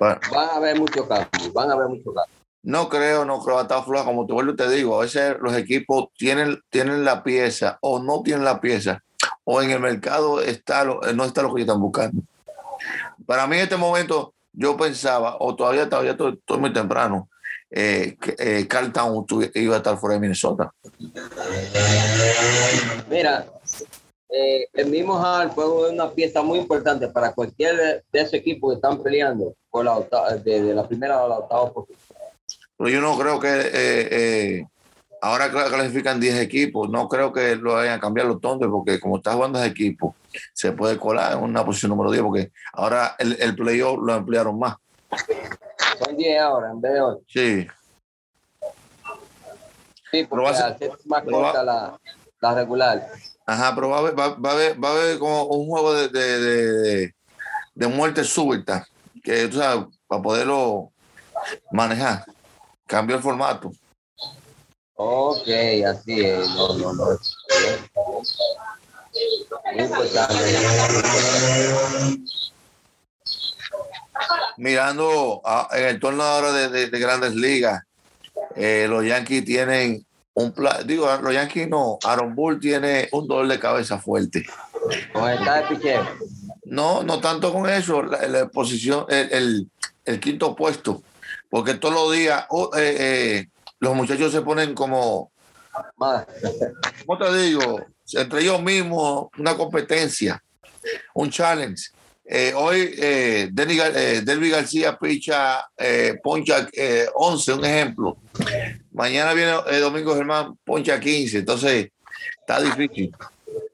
van 0.00 0.18
a 0.34 0.56
haber 0.56 0.78
muchos 0.78 1.06
cambios, 1.06 1.52
van 1.52 1.70
a 1.70 1.74
haber 1.74 1.88
muchos 1.88 2.06
cambios. 2.06 2.28
No 2.64 2.88
creo, 2.88 3.24
no 3.24 3.40
creo, 3.40 3.60
está 3.60 3.82
floja, 3.82 4.06
como 4.06 4.26
te 4.26 4.32
vuelvo 4.32 4.52
y 4.52 4.56
te 4.56 4.68
digo, 4.68 4.98
a 4.98 5.02
veces 5.02 5.36
los 5.40 5.54
equipos 5.54 6.06
tienen, 6.16 6.60
tienen 6.70 7.04
la 7.04 7.22
pieza 7.22 7.78
o 7.82 8.00
no 8.00 8.22
tienen 8.22 8.44
la 8.44 8.60
pieza 8.60 9.04
o 9.44 9.62
en 9.62 9.70
el 9.70 9.80
mercado 9.80 10.40
está 10.40 10.84
lo, 10.84 11.00
no 11.14 11.24
está 11.24 11.42
lo 11.42 11.54
que 11.54 11.62
ellos 11.62 11.68
están 11.68 11.80
buscando. 11.80 12.22
Para 13.26 13.46
mí 13.46 13.56
en 13.56 13.62
este 13.62 13.76
momento 13.76 14.34
yo 14.52 14.76
pensaba, 14.76 15.36
o 15.40 15.54
todavía, 15.54 15.88
todavía 15.88 16.12
estoy, 16.12 16.58
muy 16.58 16.72
temprano, 16.72 17.28
eh, 17.70 18.16
que 18.20 18.34
eh, 18.38 18.68
Carl 18.68 18.92
Town 18.92 19.26
iba 19.54 19.74
a 19.74 19.78
estar 19.78 19.98
fuera 19.98 20.14
de 20.14 20.20
Minnesota. 20.20 20.72
Mira, 23.10 23.46
eh, 24.36 24.66
el 24.72 24.86
mismo 24.86 25.16
Hall 25.16 25.52
fue 25.52 25.90
una 25.90 26.10
pieza 26.10 26.42
muy 26.42 26.58
importante 26.58 27.06
para 27.06 27.32
cualquier 27.32 28.04
de 28.10 28.20
esos 28.20 28.34
equipos 28.34 28.72
que 28.72 28.74
están 28.76 29.00
peleando 29.00 29.54
por 29.70 29.84
la 29.84 30.00
de, 30.44 30.74
la 30.74 30.88
primera 30.88 31.22
a 31.22 31.28
la 31.28 31.38
octava 31.38 31.72
posición. 31.72 32.00
pero 32.76 32.90
yo 32.90 33.00
no 33.00 33.16
creo 33.16 33.38
que 33.38 33.48
eh, 33.48 34.08
eh, 34.10 34.66
ahora 35.24 35.50
clasifican 35.50 36.20
10 36.20 36.38
equipos, 36.40 36.90
no 36.90 37.08
creo 37.08 37.32
que 37.32 37.56
lo 37.56 37.72
vayan 37.72 37.94
a 37.94 38.00
cambiar 38.00 38.26
los 38.26 38.42
tontos, 38.42 38.68
porque 38.70 39.00
como 39.00 39.16
está 39.16 39.32
jugando 39.32 39.58
ese 39.58 39.68
equipo, 39.68 40.14
se 40.52 40.72
puede 40.72 40.98
colar 40.98 41.32
en 41.32 41.38
una 41.38 41.64
posición 41.64 41.90
número 41.90 42.10
10, 42.10 42.22
porque 42.22 42.52
ahora 42.74 43.16
el, 43.18 43.40
el 43.40 43.56
playoff 43.56 43.98
lo 44.02 44.12
ampliaron 44.12 44.58
más. 44.58 44.76
Son 45.98 46.14
10 46.14 46.40
ahora 46.40 46.70
en 46.72 46.80
vez 46.80 46.92
de 46.92 47.00
8. 47.00 47.24
Sí. 47.26 47.66
Sí, 50.10 50.26
porque 50.28 50.48
hace 50.50 50.92
más 51.06 51.22
corta 51.22 51.64
la, 51.64 51.98
la, 52.40 52.54
regular. 52.54 53.08
Ajá, 53.46 53.74
pero 53.74 53.88
va 53.88 53.96
a 53.96 54.00
haber, 54.00 54.18
va, 54.18 54.28
va 54.34 54.50
a 54.50 54.52
haber, 54.52 54.84
va 54.84 54.88
a 54.88 54.92
haber 54.92 55.18
como 55.18 55.44
un 55.44 55.66
juego 55.68 55.94
de, 55.94 56.08
de, 56.08 56.40
de, 56.40 57.14
de 57.74 57.86
muerte 57.86 58.24
súbita, 58.24 58.86
que 59.22 59.48
tú 59.48 59.56
sabes, 59.56 59.86
para 60.06 60.20
poderlo 60.20 60.92
manejar. 61.72 62.26
Cambio 62.86 63.16
el 63.16 63.22
formato. 63.22 63.72
Ok, 64.96 65.48
así 65.86 66.24
es. 66.24 66.48
No, 66.50 66.74
no, 66.78 66.92
no. 66.92 67.04
Muy 69.72 69.82
importante. 69.82 70.34
Mirando 74.56 75.40
a, 75.44 75.68
en 75.72 75.84
el 75.86 76.00
torneo 76.00 76.22
ahora 76.22 76.52
de, 76.52 76.68
de, 76.68 76.86
de 76.88 76.98
grandes 76.98 77.34
ligas, 77.34 77.82
eh, 78.56 78.86
los 78.88 79.04
Yankees 79.04 79.44
tienen 79.44 80.06
un 80.34 80.52
plan, 80.52 80.86
digo, 80.86 81.08
los 81.22 81.32
Yankees 81.32 81.68
no, 81.68 81.98
Aaron 82.04 82.34
Bull 82.34 82.58
tiene 82.60 83.08
un 83.12 83.26
dolor 83.26 83.48
de 83.48 83.58
cabeza 83.58 83.98
fuerte. 83.98 84.44
¿Con 85.12 85.30
está 85.30 85.68
pichero? 85.68 86.06
No, 86.64 87.02
no 87.02 87.20
tanto 87.20 87.52
con 87.52 87.68
eso, 87.68 88.02
la, 88.02 88.26
la 88.26 88.48
posición, 88.48 89.06
el, 89.08 89.32
el, 89.32 89.70
el, 90.04 90.20
quinto 90.20 90.54
puesto, 90.56 91.02
porque 91.48 91.74
todos 91.74 91.94
los 91.94 92.12
días 92.12 92.46
oh, 92.50 92.70
eh, 92.76 92.96
eh, 92.98 93.48
los 93.84 93.94
muchachos 93.94 94.32
se 94.32 94.40
ponen 94.40 94.74
como, 94.74 95.30
¿cómo 95.96 97.18
te 97.18 97.36
digo? 97.42 97.84
Entre 98.12 98.40
ellos 98.40 98.62
mismos, 98.62 99.28
una 99.38 99.54
competencia, 99.56 100.42
un 101.14 101.30
challenge. 101.30 101.90
Eh, 102.26 102.54
hoy 102.56 102.94
eh, 102.96 103.50
Denny, 103.52 103.78
eh, 103.78 104.22
García 104.24 104.96
picha 104.98 105.68
eh, 105.76 106.18
poncha 106.22 106.66
11, 107.14 107.52
un 107.52 107.64
ejemplo. 107.64 108.16
Mañana 108.92 109.34
viene 109.34 109.52
Domingo 109.80 110.14
Germán 110.14 110.56
poncha 110.64 110.98
15, 110.98 111.38
entonces 111.38 111.90
está 112.40 112.62
difícil 112.62 113.14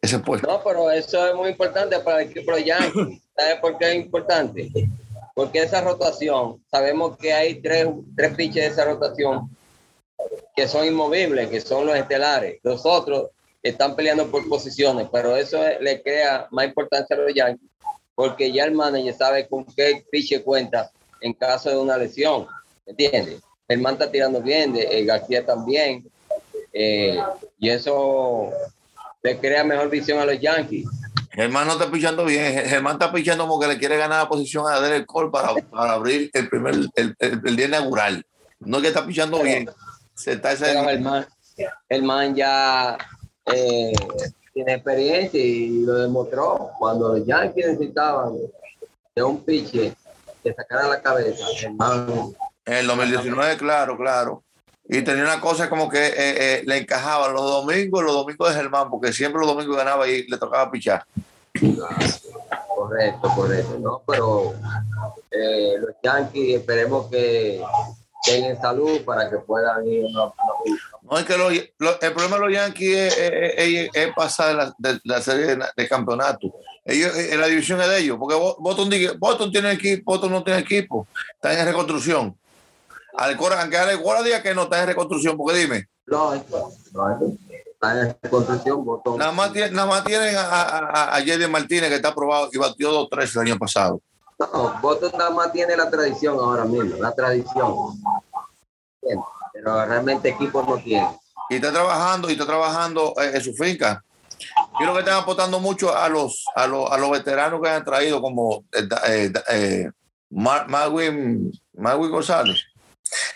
ese 0.02 0.18
puesto. 0.18 0.48
No, 0.48 0.60
pero 0.64 0.90
eso 0.90 1.24
es 1.28 1.34
muy 1.36 1.50
importante 1.50 2.00
para 2.00 2.22
el 2.22 2.30
equipo 2.30 2.52
de 2.56 2.64
Yankees. 2.64 3.20
¿Sabes 3.36 3.60
por 3.60 3.78
qué 3.78 3.90
es 3.90 3.94
importante? 3.94 4.68
Porque 5.34 5.62
esa 5.62 5.80
rotación, 5.82 6.60
sabemos 6.68 7.16
que 7.16 7.32
hay 7.32 7.62
tres, 7.62 7.86
tres 8.16 8.34
pitches 8.34 8.64
de 8.64 8.66
esa 8.66 8.84
rotación 8.84 9.48
que 10.54 10.68
son 10.68 10.86
inmovibles, 10.86 11.48
que 11.48 11.60
son 11.60 11.86
los 11.86 11.96
estelares. 11.96 12.58
Los 12.62 12.84
otros 12.84 13.30
están 13.62 13.94
peleando 13.96 14.30
por 14.30 14.48
posiciones, 14.48 15.08
pero 15.12 15.36
eso 15.36 15.60
le 15.80 16.02
crea 16.02 16.48
más 16.50 16.66
importancia 16.66 17.16
a 17.16 17.20
los 17.20 17.34
Yankees 17.34 17.70
porque 18.20 18.52
ya 18.52 18.64
el 18.64 18.72
manager 18.72 19.14
sabe 19.14 19.48
con 19.48 19.64
qué 19.64 20.04
pitcher 20.10 20.42
cuenta 20.42 20.90
en 21.22 21.32
caso 21.32 21.70
de 21.70 21.78
una 21.78 21.96
lesión, 21.96 22.46
¿me 22.84 22.90
entiendes? 22.90 23.40
El 23.66 23.80
man 23.80 23.94
está 23.94 24.10
tirando 24.10 24.42
bien, 24.42 24.74
de, 24.74 24.82
el 24.82 25.06
García 25.06 25.46
también, 25.46 26.04
eh, 26.70 27.18
y 27.58 27.70
eso 27.70 28.50
le 29.22 29.38
crea 29.38 29.64
mejor 29.64 29.88
visión 29.88 30.18
a 30.18 30.26
los 30.26 30.38
Yankees. 30.38 30.86
Germán 31.30 31.66
no 31.66 31.74
está 31.74 31.90
pichando 31.90 32.26
bien, 32.26 32.68
Germán 32.68 32.94
está 32.94 33.10
pichando 33.10 33.46
como 33.46 33.58
que 33.58 33.68
le 33.68 33.78
quiere 33.78 33.96
ganar 33.96 34.24
la 34.24 34.28
posición 34.28 34.66
a 34.70 34.80
Derek 34.80 35.06
Cole 35.06 35.30
para, 35.30 35.54
para 35.54 35.92
abrir 35.92 36.30
el 36.34 36.46
primer, 36.50 36.74
el, 36.74 36.90
el, 37.18 37.40
el, 37.42 37.56
día 37.56 37.68
inaugural. 37.68 38.26
No 38.58 38.76
es 38.76 38.82
que 38.82 38.88
está 38.88 39.06
pichando 39.06 39.42
bien. 39.42 39.70
Se 40.20 40.32
está 40.32 40.52
ese 40.52 40.78
el, 40.78 41.00
man, 41.00 41.26
el 41.88 42.02
man 42.02 42.34
ya 42.34 42.98
eh, 43.46 43.92
tiene 44.52 44.74
experiencia 44.74 45.40
y 45.40 45.82
lo 45.82 45.94
demostró. 45.94 46.72
Cuando 46.78 47.16
los 47.16 47.26
Yankees 47.26 47.68
necesitaban 47.68 48.34
de 49.14 49.22
un 49.22 49.42
pitcher 49.42 49.94
que 50.42 50.52
sacara 50.52 50.88
la 50.88 51.00
cabeza, 51.00 51.46
hermano. 51.62 52.34
En 52.66 52.74
el 52.74 52.86
2019, 52.86 53.56
claro, 53.56 53.96
claro. 53.96 54.44
Y 54.84 55.00
tenía 55.00 55.24
una 55.24 55.40
cosa 55.40 55.70
como 55.70 55.88
que 55.88 56.08
eh, 56.08 56.12
eh, 56.16 56.62
le 56.66 56.76
encajaba 56.76 57.28
los 57.28 57.42
domingos, 57.42 58.04
los 58.04 58.12
domingos 58.12 58.50
de 58.50 58.56
Germán, 58.56 58.90
porque 58.90 59.14
siempre 59.14 59.40
los 59.40 59.48
domingos 59.48 59.74
ganaba 59.74 60.06
y 60.06 60.26
le 60.26 60.36
tocaba 60.36 60.70
pichar. 60.70 61.02
Correcto, 62.68 63.32
correcto, 63.34 63.78
¿no? 63.78 64.02
Pero 64.06 64.52
eh, 65.30 65.76
los 65.78 65.94
Yankees 66.02 66.58
esperemos 66.58 67.06
que 67.06 67.62
tengan 68.24 68.60
salud 68.60 69.02
para 69.04 69.30
que 69.30 69.38
puedan 69.38 69.86
ir 69.86 70.04
una, 70.04 70.32
no 71.10 71.18
es 71.18 71.24
que 71.24 71.36
lo, 71.36 71.50
lo, 71.78 72.00
el 72.00 72.12
problema 72.12 72.36
de 72.36 72.42
los 72.42 72.52
Yankees 72.52 73.18
es, 73.18 73.54
es, 73.56 73.90
es, 73.92 74.14
pasar 74.14 74.54
la, 74.54 74.74
de, 74.78 75.00
la 75.04 75.20
serie 75.20 75.56
de, 75.56 75.64
de, 75.76 75.88
campeonato. 75.88 76.52
Ellos, 76.84 77.12
la 77.36 77.46
división 77.46 77.80
es 77.80 77.88
de 77.88 77.98
ellos, 77.98 78.16
porque 78.18 78.36
Boston, 78.36 78.90
Boston 79.18 79.50
tiene 79.50 79.72
equipo, 79.72 80.02
Boston 80.04 80.30
no 80.30 80.44
tiene 80.44 80.60
equipo, 80.60 81.08
está 81.34 81.58
en 81.58 81.66
reconstrucción. 81.66 82.36
Al 83.16 83.36
Cora, 83.36 83.60
aunque 83.60 83.76
al 83.76 84.00
Cora 84.00 84.22
diga 84.22 84.40
que 84.40 84.54
no 84.54 84.62
está 84.62 84.82
en 84.82 84.88
reconstrucción, 84.88 85.36
porque 85.36 85.58
dime. 85.58 85.88
No, 86.06 86.32
no, 86.32 87.20
está 87.56 88.00
en 88.00 88.16
reconstrucción, 88.22 88.84
Boston. 88.84 89.18
Nada 89.18 89.32
más, 89.32 89.52
tiene, 89.52 89.70
nada 89.72 89.88
más 89.88 90.04
tienen 90.04 90.36
a, 90.36 90.42
a, 90.42 91.16
a 91.16 91.22
Jerry 91.22 91.48
Martínez, 91.48 91.88
que 91.88 91.96
está 91.96 92.10
aprobado 92.10 92.50
y 92.52 92.58
batió 92.58 93.08
2-3 93.08 93.34
el 93.34 93.48
año 93.48 93.58
pasado. 93.58 94.00
No, 94.40 94.80
Boston 94.80 95.12
nada 95.16 95.30
más 95.30 95.52
tiene 95.52 95.76
la 95.76 95.88
tradición 95.88 96.38
ahora 96.38 96.64
mismo, 96.64 96.96
la 96.96 97.12
tradición. 97.12 98.00
Bien 99.02 99.20
pero 99.52 99.84
realmente 99.84 100.28
equipos 100.28 100.66
no 100.66 100.78
tiene. 100.78 101.08
Y 101.48 101.56
está 101.56 101.72
trabajando, 101.72 102.28
y 102.28 102.32
está 102.32 102.46
trabajando 102.46 103.14
eh, 103.20 103.32
en 103.34 103.40
su 103.42 103.52
finca. 103.54 104.02
Quiero 104.78 104.94
que 104.94 105.00
están 105.00 105.18
aportando 105.18 105.60
mucho 105.60 105.94
a 105.94 106.08
los, 106.08 106.44
a 106.54 106.66
los, 106.66 106.90
a 106.90 106.96
los 106.96 107.10
veteranos 107.10 107.60
que 107.60 107.68
han 107.68 107.84
traído, 107.84 108.22
como 108.22 108.64
eh, 108.72 108.88
eh, 109.08 109.32
eh 109.50 109.90
Marwin, 110.30 111.50
Marwin 111.74 112.10
González, 112.10 112.64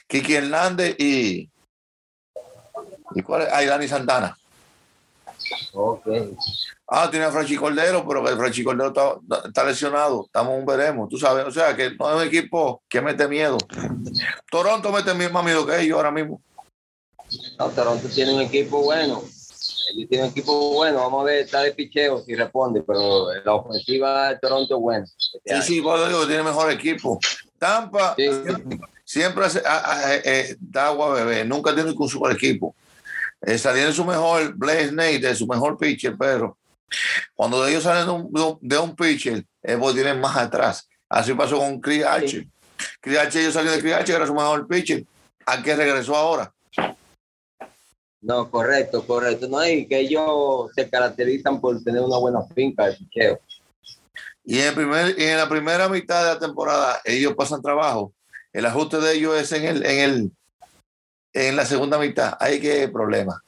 Kiki 0.07 0.35
Hernández 0.35 0.95
y, 0.99 1.51
y 3.15 3.23
cuál 3.23 3.43
es? 3.43 3.49
Ah, 3.53 3.65
Dani 3.65 3.89
Santana. 3.89 4.39
Ok. 5.73 6.07
Ah, 6.87 7.09
tiene 7.11 7.25
a 7.25 7.33
Franchi 7.33 7.57
Cordero, 7.57 8.07
pero 8.07 8.29
el 8.29 8.37
Franchi 8.37 8.63
Cordero 8.63 8.89
está, 8.89 9.47
está, 9.49 9.65
lesionado. 9.65 10.27
Estamos 10.27 10.59
un 10.59 10.67
veremos, 10.67 11.09
tú 11.09 11.17
sabes. 11.17 11.47
O 11.47 11.51
sea, 11.51 11.75
que 11.75 11.93
no 11.99 12.11
es 12.11 12.17
un 12.17 12.29
equipo 12.29 12.83
que 12.89 13.01
mete 13.01 13.27
miedo. 13.27 13.57
Toronto 14.51 14.93
mete 14.93 15.15
más 15.31 15.45
miedo 15.45 15.65
que 15.65 15.81
ellos 15.81 15.97
ahora 15.97 16.11
mismo. 16.11 16.43
No, 17.59 17.69
Toronto 17.71 18.07
tiene 18.09 18.35
un 18.35 18.43
equipo 18.43 18.83
bueno. 18.83 19.23
Él 19.97 20.07
tiene 20.09 20.25
un 20.25 20.31
equipo 20.31 20.75
bueno. 20.75 20.99
Vamos 20.99 21.23
a 21.23 21.25
ver, 21.25 21.45
está 21.45 21.63
de 21.63 21.73
picheo 21.73 22.23
si 22.23 22.35
responde, 22.35 22.83
pero 22.83 23.33
la 23.33 23.55
ofensiva 23.55 24.29
de 24.29 24.39
Toronto 24.39 24.77
es 24.77 24.81
buena. 24.81 25.07
Sí, 25.07 25.63
sí, 25.63 25.81
bueno, 25.81 26.07
digo, 26.07 26.27
tiene 26.27 26.43
mejor 26.43 26.71
equipo. 26.71 27.19
Tampa 27.59 28.15
sí. 28.15 28.29
siempre, 28.29 28.79
siempre 29.05 29.47
hace, 29.47 29.63
a, 29.65 29.91
a, 29.91 30.15
eh, 30.17 30.55
da 30.61 30.89
agua 30.89 31.15
bebé. 31.15 31.47
Nunca 31.47 31.75
tiene 31.75 31.91
un 31.91 32.09
super 32.09 32.33
equipo. 32.33 32.77
Eh, 33.41 33.57
salieron 33.57 33.95
su 33.95 34.05
mejor 34.05 34.55
Blaze 34.55 34.93
Nate, 34.93 35.35
su 35.35 35.47
mejor 35.47 35.79
pitcher, 35.79 36.15
pero 36.19 36.59
cuando 37.35 37.67
ellos 37.67 37.83
salen 37.83 38.07
de 38.07 38.41
un, 38.43 38.59
de 38.61 38.79
un 38.79 38.95
pitcher, 38.97 39.45
ellos 39.63 39.95
tienen 39.95 40.21
más 40.21 40.37
atrás. 40.37 40.89
Así 41.09 41.33
pasó 41.35 41.59
con 41.59 41.81
Chris. 41.81 42.05
Sí. 42.27 42.51
Chris 43.01 43.19
Archer, 43.19 43.43
ellos 43.43 43.55
salieron 43.55 43.77
de 43.77 43.83
Chris 43.83 43.95
Archer, 43.95 44.17
era 44.17 44.27
su 44.27 44.35
mejor 44.35 44.67
pitcher. 44.67 45.05
¿A 45.47 45.63
qué 45.63 45.77
regresó 45.77 46.17
ahora? 46.17 46.53
No, 48.21 48.51
correcto, 48.51 49.07
correcto. 49.07 49.49
No, 49.49 49.67
y 49.67 49.87
que 49.87 50.01
ellos 50.01 50.71
se 50.75 50.89
caracterizan 50.89 51.61
por 51.61 51.83
tener 51.83 52.01
una 52.01 52.19
buena 52.19 52.41
finca 52.55 52.87
de 52.87 52.95
picheo. 52.95 53.39
Y 54.45 54.61
en, 54.61 54.75
primer, 54.75 55.21
en 55.21 55.37
la 55.37 55.49
primera 55.49 55.89
mitad 55.89 56.25
de 56.25 56.35
la 56.35 56.39
temporada, 56.39 57.01
ellos 57.05 57.35
pasan 57.35 57.63
trabajo. 57.63 58.15
El 58.53 58.67
ajuste 58.67 58.99
de 58.99 59.15
ellos 59.15 59.37
es 59.37 59.53
en 59.53 59.65
el, 59.65 59.85
en 59.85 59.99
el, 60.01 60.33
en 61.33 61.57
la 61.57 61.67
segunda 61.67 61.99
mitad. 61.99 62.37
Hay 62.41 62.61
que 62.61 62.89
problema. 62.89 63.43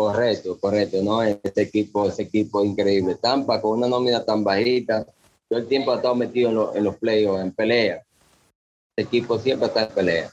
Correcto, 0.00 0.58
correcto, 0.58 0.96
¿no? 1.02 1.22
Este 1.22 1.60
equipo, 1.60 2.08
ese 2.08 2.22
equipo 2.22 2.64
increíble. 2.64 3.16
Tampa 3.16 3.60
con 3.60 3.76
una 3.76 3.86
nómina 3.86 4.24
tan 4.24 4.42
bajita, 4.42 5.04
todo 5.46 5.58
el 5.58 5.66
tiempo 5.66 5.92
ha 5.92 5.96
estado 5.96 6.14
metido 6.14 6.48
en, 6.48 6.54
lo, 6.54 6.74
en 6.74 6.84
los 6.84 6.96
playoffs, 6.96 7.42
en 7.42 7.52
pelea. 7.52 8.02
Este 8.96 9.02
equipo 9.02 9.38
siempre 9.38 9.68
está 9.68 9.82
en 9.82 9.88
pelea. 9.90 10.30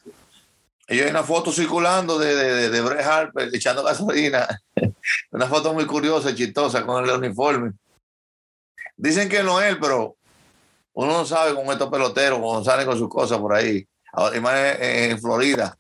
Y 0.88 1.02
hay 1.02 1.10
una 1.10 1.22
foto 1.22 1.52
circulando 1.52 2.18
de, 2.18 2.34
de, 2.34 2.70
de 2.70 3.04
Harper 3.04 3.54
echando 3.54 3.84
gasolina. 3.84 4.48
una 5.32 5.48
foto 5.48 5.74
muy 5.74 5.86
curiosa, 5.86 6.34
chistosa, 6.34 6.86
con 6.86 7.04
el 7.04 7.12
uniforme. 7.12 7.74
Dicen 8.96 9.28
que 9.28 9.44
no 9.44 9.60
es 9.60 9.68
él, 9.68 9.80
pero 9.82 10.16
uno 10.94 11.12
no 11.12 11.26
sabe 11.26 11.56
con 11.56 11.66
estos 11.66 11.90
peloteros, 11.90 12.40
cuando 12.40 12.64
salen 12.64 12.88
con 12.88 12.98
sus 12.98 13.10
cosas 13.10 13.38
por 13.38 13.54
ahí. 13.54 13.86
Ahora, 14.14 14.40
más 14.40 14.80
en, 14.80 15.12
en 15.12 15.20
Florida. 15.20 15.78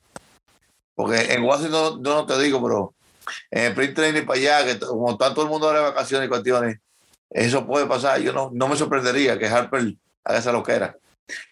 Porque 0.94 1.32
en 1.32 1.42
Washington, 1.44 2.04
yo 2.04 2.16
no 2.16 2.26
te 2.26 2.38
digo, 2.42 2.62
pero 2.62 2.97
en 3.52 3.66
el 3.66 3.74
print 3.74 3.96
training 3.96 4.26
para 4.26 4.40
allá, 4.40 4.66
que 4.66 4.80
como 4.80 5.12
está 5.12 5.34
todo 5.34 5.46
el 5.46 5.52
mundo 5.52 5.72
de 5.72 5.80
vacaciones 5.80 6.28
y 6.28 6.30
cuestiones, 6.30 6.80
eso 7.30 7.66
puede 7.66 7.86
pasar. 7.86 8.20
Yo 8.22 8.34
no, 8.34 8.50
no 8.54 8.68
me 8.68 8.76
sorprendería 8.76 9.38
que 9.38 9.48
Harper 9.48 9.96
haga 10.24 10.40
esa 10.40 10.52
loquera. 10.52 10.98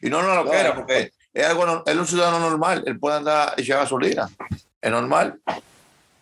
Y 0.02 0.10
no, 0.10 0.22
no 0.22 0.36
loquera, 0.36 0.76
porque 0.76 1.12
es 1.34 1.46
algo, 1.46 1.84
es 1.86 1.96
un 1.96 2.08
ciudadano 2.08 2.40
normal, 2.40 2.84
él 2.86 2.98
puede 3.00 3.18
andar 3.18 3.54
y 3.58 3.62
echar 3.62 3.80
gasolina. 3.80 4.30
Es 4.82 4.92
normal. 4.92 5.40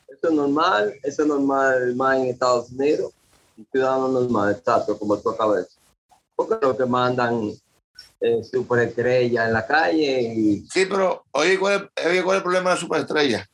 Eso 0.08 0.30
es 0.30 0.34
normal, 0.34 0.94
eso 1.04 1.22
es 1.22 1.28
normal 1.28 1.96
más 1.96 2.18
en 2.18 2.26
Estados 2.26 2.70
Unidos. 2.72 3.14
Un 3.58 3.68
ciudadano 3.72 4.08
normal, 4.08 4.56
exacto, 4.58 4.98
como 4.98 5.18
tú 5.18 5.30
acabas 5.30 5.58
de 5.58 5.64
decir. 5.64 5.80
Porque 6.36 6.66
lo 6.66 6.76
que 6.76 6.86
mandan 6.86 7.52
eh, 8.20 8.44
superestrellas 8.44 9.48
en 9.48 9.54
la 9.54 9.68
calle 9.68 10.22
y 10.22 10.68
Sí, 10.72 10.86
pero 10.86 11.26
oye, 11.32 11.60
¿cuál 11.60 11.92
es, 11.96 12.06
oye, 12.06 12.24
¿cuál 12.24 12.38
es 12.38 12.40
el 12.40 12.44
problema 12.44 12.70
de 12.70 12.76
la 12.76 12.82
superestrella? 12.82 13.50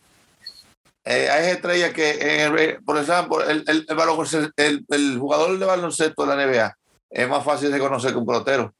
Eh, 1.06 1.30
hay 1.30 1.52
estrellas 1.52 1.94
que, 1.94 2.12
en 2.46 2.56
el- 2.58 2.84
por 2.84 2.98
ejemplo, 2.98 3.42
el, 3.48 3.64
el, 3.68 4.86
el 4.90 5.18
jugador 5.18 5.58
de 5.58 5.66
baloncesto 5.66 6.26
de 6.26 6.36
la 6.36 6.44
NBA 6.46 6.78
es 7.10 7.28
más 7.30 7.44
fácil 7.44 7.72
de 7.72 7.80
conocer 7.80 8.12
que 8.12 8.18
un 8.18 8.26
pelotero. 8.26 8.74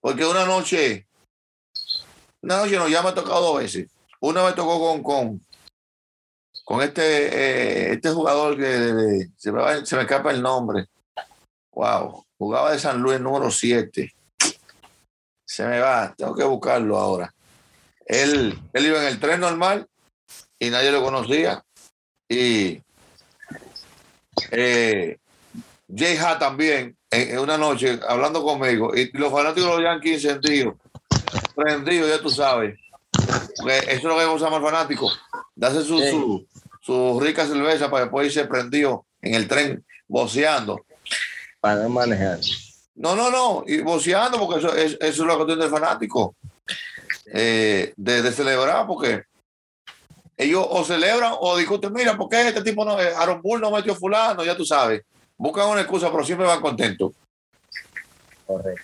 Porque 0.00 0.24
una 0.26 0.44
noche, 0.44 1.06
una 2.42 2.58
noche 2.58 2.76
no, 2.76 2.88
ya 2.88 3.02
me 3.02 3.08
ha 3.08 3.14
tocado 3.14 3.40
dos 3.40 3.58
veces. 3.58 3.88
Una 4.20 4.44
me 4.44 4.52
tocó 4.52 4.78
con, 4.78 5.02
con, 5.02 5.40
con 6.64 6.82
este, 6.82 7.02
eh, 7.02 7.92
este 7.94 8.10
jugador 8.10 8.56
que 8.56 9.28
se, 9.36 9.50
me 9.50 9.60
va- 9.60 9.84
se 9.84 9.96
me 9.96 10.02
escapa 10.02 10.30
el 10.30 10.42
nombre. 10.42 10.86
Wow, 11.72 12.24
jugaba 12.38 12.70
de 12.72 12.78
San 12.78 13.00
Luis 13.00 13.18
número 13.18 13.50
7. 13.50 14.12
Se 15.44 15.66
me 15.66 15.80
va, 15.80 16.14
tengo 16.16 16.34
que 16.34 16.44
buscarlo 16.44 16.98
ahora. 16.98 17.34
Él, 18.06 18.58
él 18.72 18.86
iba 18.86 18.98
en 19.00 19.08
el 19.08 19.18
tren 19.20 19.40
normal 19.40 19.88
y 20.62 20.70
nadie 20.70 20.92
lo 20.92 21.02
conocía. 21.02 21.64
Y 22.28 22.80
eh, 24.52 25.18
Jay 25.94 26.16
Ha 26.16 26.38
también, 26.38 26.96
en, 27.10 27.30
en 27.32 27.38
una 27.40 27.58
noche, 27.58 27.98
hablando 28.08 28.44
conmigo, 28.44 28.94
y 28.94 29.10
los 29.18 29.32
fanáticos 29.32 29.76
de 29.76 29.82
los 29.82 29.82
Yankees 29.82 30.26
prendidos, 31.56 32.08
ya 32.08 32.20
tú 32.22 32.30
sabes. 32.30 32.78
Porque 33.56 33.78
eso 33.78 33.88
es 33.96 34.04
lo 34.04 34.16
que 34.16 34.26
usamos 34.26 34.60
el 34.60 34.64
fanático. 34.64 35.10
Darse 35.56 35.82
su, 35.82 35.98
Sí. 35.98 36.10
su, 36.10 36.46
su 36.80 37.20
rica 37.20 37.44
cerveza 37.44 37.90
para 37.90 38.04
después 38.04 38.26
irse 38.28 38.44
prendido 38.46 39.04
en 39.20 39.34
el 39.34 39.48
tren, 39.48 39.84
boceando. 40.06 40.84
para 41.60 41.82
no 41.82 41.88
manejar. 41.88 42.38
No, 42.94 43.16
no, 43.16 43.30
no, 43.30 43.64
y 43.66 43.80
boceando, 43.80 44.38
porque 44.38 44.60
eso, 44.64 44.76
es, 44.76 44.92
eso 45.00 45.22
es 45.22 45.28
la 45.28 45.34
cuestión 45.34 45.58
del 45.58 45.70
fanático. 45.70 46.36
Eh, 47.34 47.92
de, 47.96 48.22
de 48.22 48.32
celebrar, 48.32 48.86
porque 48.86 49.24
ellos 50.42 50.66
o 50.68 50.84
celebran 50.84 51.32
o 51.40 51.56
discuten, 51.56 51.92
mira, 51.92 52.16
¿por 52.16 52.28
qué 52.28 52.48
este 52.48 52.62
tipo 52.62 52.84
no, 52.84 53.00
eh, 53.00 53.12
Aaron 53.16 53.40
Bull 53.42 53.60
no 53.60 53.70
metió 53.70 53.94
fulano? 53.94 54.44
Ya 54.44 54.56
tú 54.56 54.64
sabes. 54.64 55.02
Buscan 55.36 55.68
una 55.68 55.80
excusa, 55.80 56.10
pero 56.10 56.24
siempre 56.24 56.46
van 56.46 56.60
contentos. 56.60 57.12
Correcto. 58.46 58.82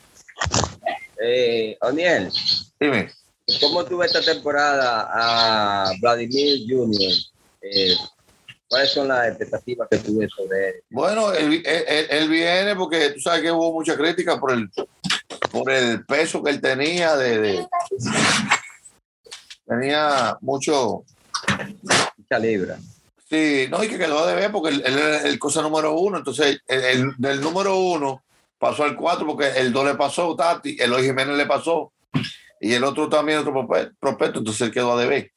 Eh, 1.23 1.77
Oniel, 1.81 2.31
Dime. 2.79 3.11
¿cómo 3.61 3.85
tuve 3.85 4.07
esta 4.07 4.23
temporada 4.23 5.09
a 5.12 5.93
Vladimir 6.00 6.61
Jr.? 6.69 7.12
Eh, 7.62 7.95
¿Cuáles 8.69 8.91
son 8.93 9.09
las 9.09 9.29
expectativas 9.29 9.88
que 9.91 9.97
tuve 9.99 10.29
sobre 10.29 10.69
él? 10.69 10.75
Bueno, 10.91 11.33
él, 11.33 11.62
él- 11.65 11.85
él- 11.88 12.07
él 12.11 12.29
viene 12.29 12.77
porque 12.77 13.11
tú 13.11 13.21
sabes 13.21 13.41
que 13.43 13.50
hubo 13.50 13.73
mucha 13.73 13.97
crítica 13.97 14.38
por 14.38 14.53
el, 14.53 14.69
por 15.50 15.71
el 15.73 16.05
peso 16.05 16.43
que 16.43 16.50
él 16.50 16.61
tenía 16.61 17.17
de, 17.17 17.38
de- 17.41 17.67
tenía 19.67 20.37
mucho 20.41 21.05
Mucha 22.16 22.38
libra. 22.38 22.78
Sí, 23.28 23.66
no, 23.71 23.83
y 23.85 23.88
que 23.88 23.99
quedó 23.99 24.26
de 24.26 24.35
ver 24.35 24.50
porque 24.50 24.75
él, 24.75 24.83
él 24.87 24.99
era 24.99 25.23
el 25.23 25.38
cosa 25.38 25.61
número 25.62 25.92
uno. 25.95 26.18
Entonces, 26.18 26.61
el, 26.66 26.85
el- 26.85 27.14
del 27.18 27.40
número 27.40 27.76
uno 27.78 28.23
pasó 28.59 28.85
al 28.85 28.97
cuatro 28.97 29.26
porque 29.26 29.49
el 29.57 29.73
dos 29.73 29.85
le 29.85 29.95
pasó, 29.95 30.35
Tati, 30.35 30.76
Eloy 30.80 31.04
Jiménez 31.04 31.37
le 31.37 31.47
pasó. 31.47 31.92
Y 32.61 32.73
el 32.73 32.83
otro 32.85 33.09
también, 33.09 33.38
otro 33.38 33.66
prospecto, 34.00 34.38
entonces 34.40 34.62
él 34.62 34.73
quedó 34.73 34.92
a 34.92 35.00
deber. 35.00 35.30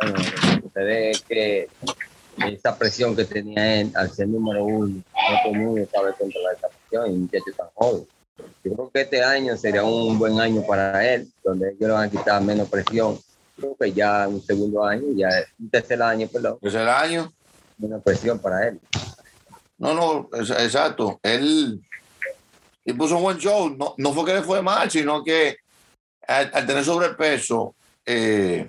Bueno, 0.00 0.14
ustedes 0.62 1.22
que 1.22 1.68
esa 2.46 2.78
presión 2.78 3.16
que 3.16 3.24
tenía 3.24 3.80
él 3.80 3.90
al 3.96 4.10
ser 4.12 4.28
número 4.28 4.64
uno, 4.64 4.88
no 4.88 5.02
todo 5.42 5.52
el 5.52 5.58
mundo 5.58 5.88
sabe 5.92 6.12
controlar 6.16 6.54
esa 6.56 6.68
presión 6.68 7.10
y 7.10 7.14
un 7.14 7.20
muchacho 7.22 7.44
tan 7.56 7.66
joven. 7.74 8.06
Yo 8.62 8.72
creo 8.74 8.90
que 8.90 9.00
este 9.00 9.24
año 9.24 9.56
sería 9.56 9.82
un 9.82 10.16
buen 10.18 10.38
año 10.38 10.62
para 10.62 11.04
él, 11.12 11.28
donde 11.42 11.70
ellos 11.70 11.80
le 11.80 11.88
van 11.88 12.04
a 12.04 12.10
quitar 12.10 12.40
menos 12.42 12.68
presión. 12.68 13.18
Creo 13.58 13.76
que 13.76 13.92
ya 13.92 14.28
un 14.28 14.40
segundo 14.40 14.84
año, 14.84 15.02
ya 15.16 15.28
un 15.58 15.68
tercer 15.68 16.00
año, 16.00 16.28
perdón, 16.28 16.58
Ese 16.62 16.80
el 16.80 16.88
año. 16.88 17.32
menos 17.76 18.02
presión 18.04 18.38
para 18.38 18.68
él. 18.68 18.80
No, 19.78 19.94
no, 19.94 20.28
es- 20.40 20.50
exacto. 20.50 21.18
Él 21.22 21.80
y 22.84 22.92
puso 22.92 23.16
un 23.16 23.22
buen 23.22 23.38
show. 23.38 23.68
No, 23.76 23.94
no 23.98 24.12
fue 24.12 24.24
que 24.24 24.34
le 24.34 24.42
fue 24.42 24.62
mal, 24.62 24.88
sino 24.90 25.22
que 25.24 25.56
al, 26.26 26.50
al 26.54 26.66
tener 26.66 26.84
sobrepeso, 26.84 27.74
eh, 28.06 28.68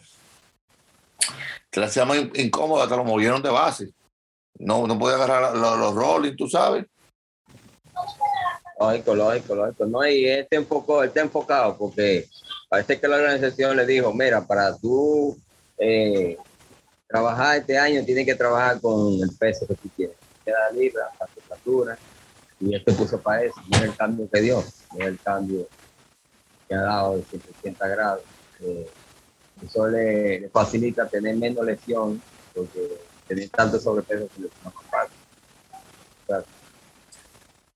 se 1.71 1.79
le 1.79 1.85
hacía 1.85 2.05
más 2.05 2.17
in- 2.17 2.31
incómodo, 2.35 2.81
hasta 2.81 2.95
lo 2.97 3.03
movieron 3.03 3.41
de 3.43 3.49
base. 3.49 3.89
No, 4.57 4.87
no 4.87 4.97
podía 4.97 5.15
agarrar 5.15 5.55
los, 5.55 5.77
los 5.79 5.93
rolling, 5.95 6.35
tú 6.35 6.49
sabes. 6.49 6.85
Lógico, 8.79 9.13
lógico, 9.15 9.55
lógico. 9.55 9.85
No, 9.85 10.05
y 10.07 10.25
él 10.25 10.47
te 10.49 10.55
enfocó, 10.57 11.03
él 11.03 11.09
está 11.09 11.21
enfocado 11.21 11.77
porque 11.77 12.27
parece 12.69 12.99
que 12.99 13.07
la 13.07 13.17
organización 13.17 13.75
le 13.75 13.85
dijo, 13.85 14.13
mira, 14.13 14.45
para 14.45 14.77
tú 14.77 15.37
eh, 15.77 16.37
trabajar 17.07 17.57
este 17.57 17.77
año 17.77 18.05
tienes 18.05 18.25
que 18.25 18.35
trabajar 18.35 18.79
con 18.79 19.19
el 19.21 19.35
peso 19.37 19.67
que 19.67 19.75
tú 19.75 19.89
tienes. 19.97 20.15
Queda 20.45 20.71
libra, 20.71 21.09
la 21.19 21.25
temperatura, 21.27 21.97
y 22.59 22.79
te 22.83 22.93
puso 22.93 23.19
para 23.19 23.43
eso. 23.43 23.55
No 23.67 23.77
es 23.77 23.83
el 23.83 23.95
cambio 23.95 24.29
que 24.31 24.41
dio, 24.41 24.63
no 24.93 24.99
es 24.99 25.07
el 25.07 25.19
cambio 25.19 25.67
que 26.67 26.75
ha 26.75 26.81
dado 26.81 27.17
de 27.17 27.23
180 27.23 27.87
grados. 27.87 28.21
Eh, 28.61 28.89
eso 29.65 29.87
le, 29.87 30.49
facilita 30.49 31.07
tener 31.07 31.35
menos 31.35 31.65
lesión 31.65 32.21
porque 32.53 32.99
tener 33.27 33.49
tanto 33.49 33.79
sobrepeso 33.79 34.29
que 34.35 34.43
le. 34.43 34.49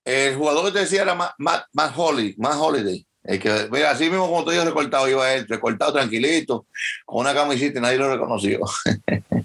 El 0.06 0.36
jugador 0.36 0.66
que 0.66 0.72
te 0.74 0.80
decía 0.80 1.02
era 1.02 1.16
Matt, 1.16 1.34
Matt, 1.38 1.66
Matt 1.72 1.94
Holly, 1.96 2.36
Matt 2.38 2.58
Holiday. 2.60 3.06
El 3.24 3.40
que, 3.40 3.68
mira, 3.72 3.92
así 3.92 4.10
mismo 4.10 4.28
como 4.28 4.44
tú 4.44 4.52
dices 4.52 4.66
recortado, 4.66 5.08
iba 5.08 5.32
él, 5.34 5.48
recortado 5.48 5.94
tranquilito, 5.94 6.66
con 7.06 7.22
una 7.22 7.34
camiseta 7.34 7.80
y 7.80 7.82
nadie 7.82 7.98
lo 7.98 8.12
reconoció. 8.12 8.60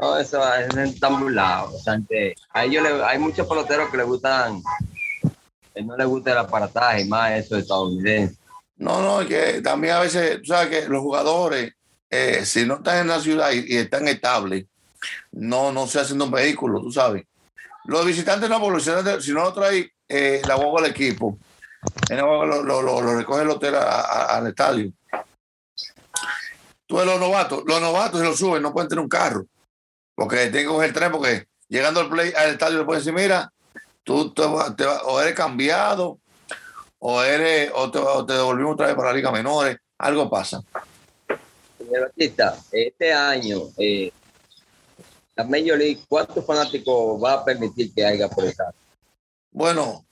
No, 0.00 0.16
eso 0.16 0.40
es 0.54 1.00
tan 1.00 1.18
burlado. 1.18 1.72
bastante. 1.72 2.36
A 2.52 2.64
ellos 2.64 2.84
le- 2.84 3.02
hay 3.04 3.18
muchos 3.18 3.46
peloteros 3.48 3.90
que 3.90 3.96
le 3.96 4.04
gustan, 4.04 4.62
que 5.74 5.82
no 5.82 5.96
les 5.96 6.06
gusta 6.06 6.30
el 6.30 6.38
aparataje, 6.38 7.04
más 7.04 7.32
eso 7.32 7.56
de 7.56 7.62
estadounidense. 7.62 8.36
No, 8.76 9.02
no, 9.02 9.20
es 9.22 9.26
que 9.26 9.60
también 9.60 9.94
a 9.94 10.00
veces, 10.00 10.38
tú 10.38 10.52
sabes 10.52 10.68
que 10.68 10.88
los 10.88 11.00
jugadores, 11.02 11.72
eh, 12.10 12.42
si 12.44 12.64
no 12.64 12.74
están 12.76 12.98
en 12.98 13.08
la 13.08 13.18
ciudad 13.18 13.50
y, 13.50 13.74
y 13.74 13.76
están 13.76 14.06
estables, 14.06 14.66
no, 15.32 15.72
no 15.72 15.88
se 15.88 15.98
hacen 15.98 16.22
un 16.22 16.30
vehículo, 16.30 16.80
tú 16.80 16.92
sabes. 16.92 17.24
Los 17.86 18.06
visitantes 18.06 18.48
no, 18.48 18.60
porque 18.60 18.80
si 19.20 19.32
no 19.32 19.42
lo 19.42 19.52
trae 19.52 19.90
eh, 20.08 20.42
la 20.46 20.54
guagua 20.54 20.82
del 20.82 20.92
equipo, 20.92 21.36
lo, 22.10 22.44
lo, 22.46 22.62
lo- 22.82 23.00
lo 23.00 23.16
recoge 23.16 23.42
el 23.42 23.50
hotel 23.50 23.74
a- 23.76 24.00
a- 24.00 24.36
al 24.38 24.46
estadio. 24.48 24.92
Tú 26.86 26.96
ves 26.96 27.06
los 27.06 27.20
novatos, 27.20 27.62
los 27.66 27.80
novatos 27.80 28.20
se 28.20 28.26
los 28.26 28.38
suben, 28.38 28.62
no 28.62 28.72
pueden 28.72 28.88
tener 28.88 29.02
un 29.02 29.08
carro, 29.10 29.46
porque 30.14 30.36
tienen 30.46 30.62
que 30.62 30.66
coger 30.68 30.88
el 30.88 30.94
tren, 30.94 31.12
porque 31.12 31.46
llegando 31.68 32.00
al, 32.00 32.08
play, 32.08 32.32
al 32.34 32.50
estadio 32.50 32.78
le 32.78 32.84
pueden 32.84 33.00
decir, 33.00 33.12
mira, 33.12 33.52
tú 34.04 34.32
te 34.32 34.42
te 34.76 34.86
o 34.86 35.20
eres 35.20 35.34
cambiado, 35.34 36.18
o 36.98 37.22
eres 37.22 37.70
o 37.74 37.90
te, 37.90 37.98
o 37.98 38.24
te 38.24 38.32
devolvimos 38.32 38.72
otra 38.72 38.86
vez 38.86 38.96
para 38.96 39.10
la 39.10 39.14
Liga 39.16 39.30
Menores, 39.30 39.76
algo 39.98 40.30
pasa. 40.30 40.62
Señor 41.76 42.06
Batista, 42.08 42.56
este 42.72 43.12
año, 43.12 43.58
eh, 43.76 44.10
la 45.36 45.44
Major 45.44 45.76
League, 45.78 46.00
¿cuántos 46.08 46.44
fanáticos 46.44 47.22
va 47.22 47.34
a 47.34 47.44
permitir 47.44 47.92
que 47.94 48.04
haya 48.04 48.28
por 48.28 48.44
esa? 48.44 48.72
Bueno, 49.52 50.04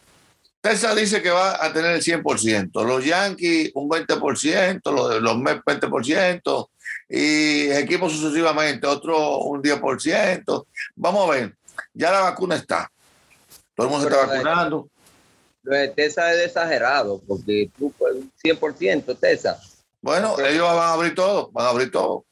Texas 0.66 0.96
dice 0.96 1.22
que 1.22 1.30
va 1.30 1.64
a 1.64 1.72
tener 1.72 1.92
el 1.92 2.02
100%, 2.02 2.84
los 2.84 3.04
Yankees 3.04 3.70
un 3.74 3.88
20%, 3.88 4.92
los, 4.92 5.22
los 5.22 5.38
Mets 5.38 5.62
20%, 5.64 6.68
y 7.08 7.70
equipos 7.70 8.12
sucesivamente, 8.12 8.84
otro 8.84 9.38
un 9.38 9.62
10%. 9.62 10.66
Vamos 10.96 11.28
a 11.28 11.30
ver, 11.32 11.54
ya 11.94 12.10
la 12.10 12.20
vacuna 12.22 12.56
está. 12.56 12.90
Todo 13.76 13.86
el 13.86 13.92
mundo 13.92 14.08
se 14.08 14.12
está 14.14 14.26
Pero, 14.26 14.40
eh, 14.40 14.44
vacunando. 14.44 14.88
Lo 15.62 15.76
de 15.76 15.88
Tesa 15.88 16.32
es 16.32 16.46
exagerado, 16.46 17.22
porque 17.28 17.70
tú, 17.78 17.92
pues, 17.96 18.16
100% 18.42 19.16
Tesa. 19.16 19.60
Bueno, 20.00 20.34
pero- 20.36 20.48
ellos 20.48 20.66
van 20.66 20.78
a 20.78 20.92
abrir 20.94 21.14
todo, 21.14 21.48
van 21.52 21.66
a 21.66 21.68
abrir 21.70 21.92
todo. 21.92 22.24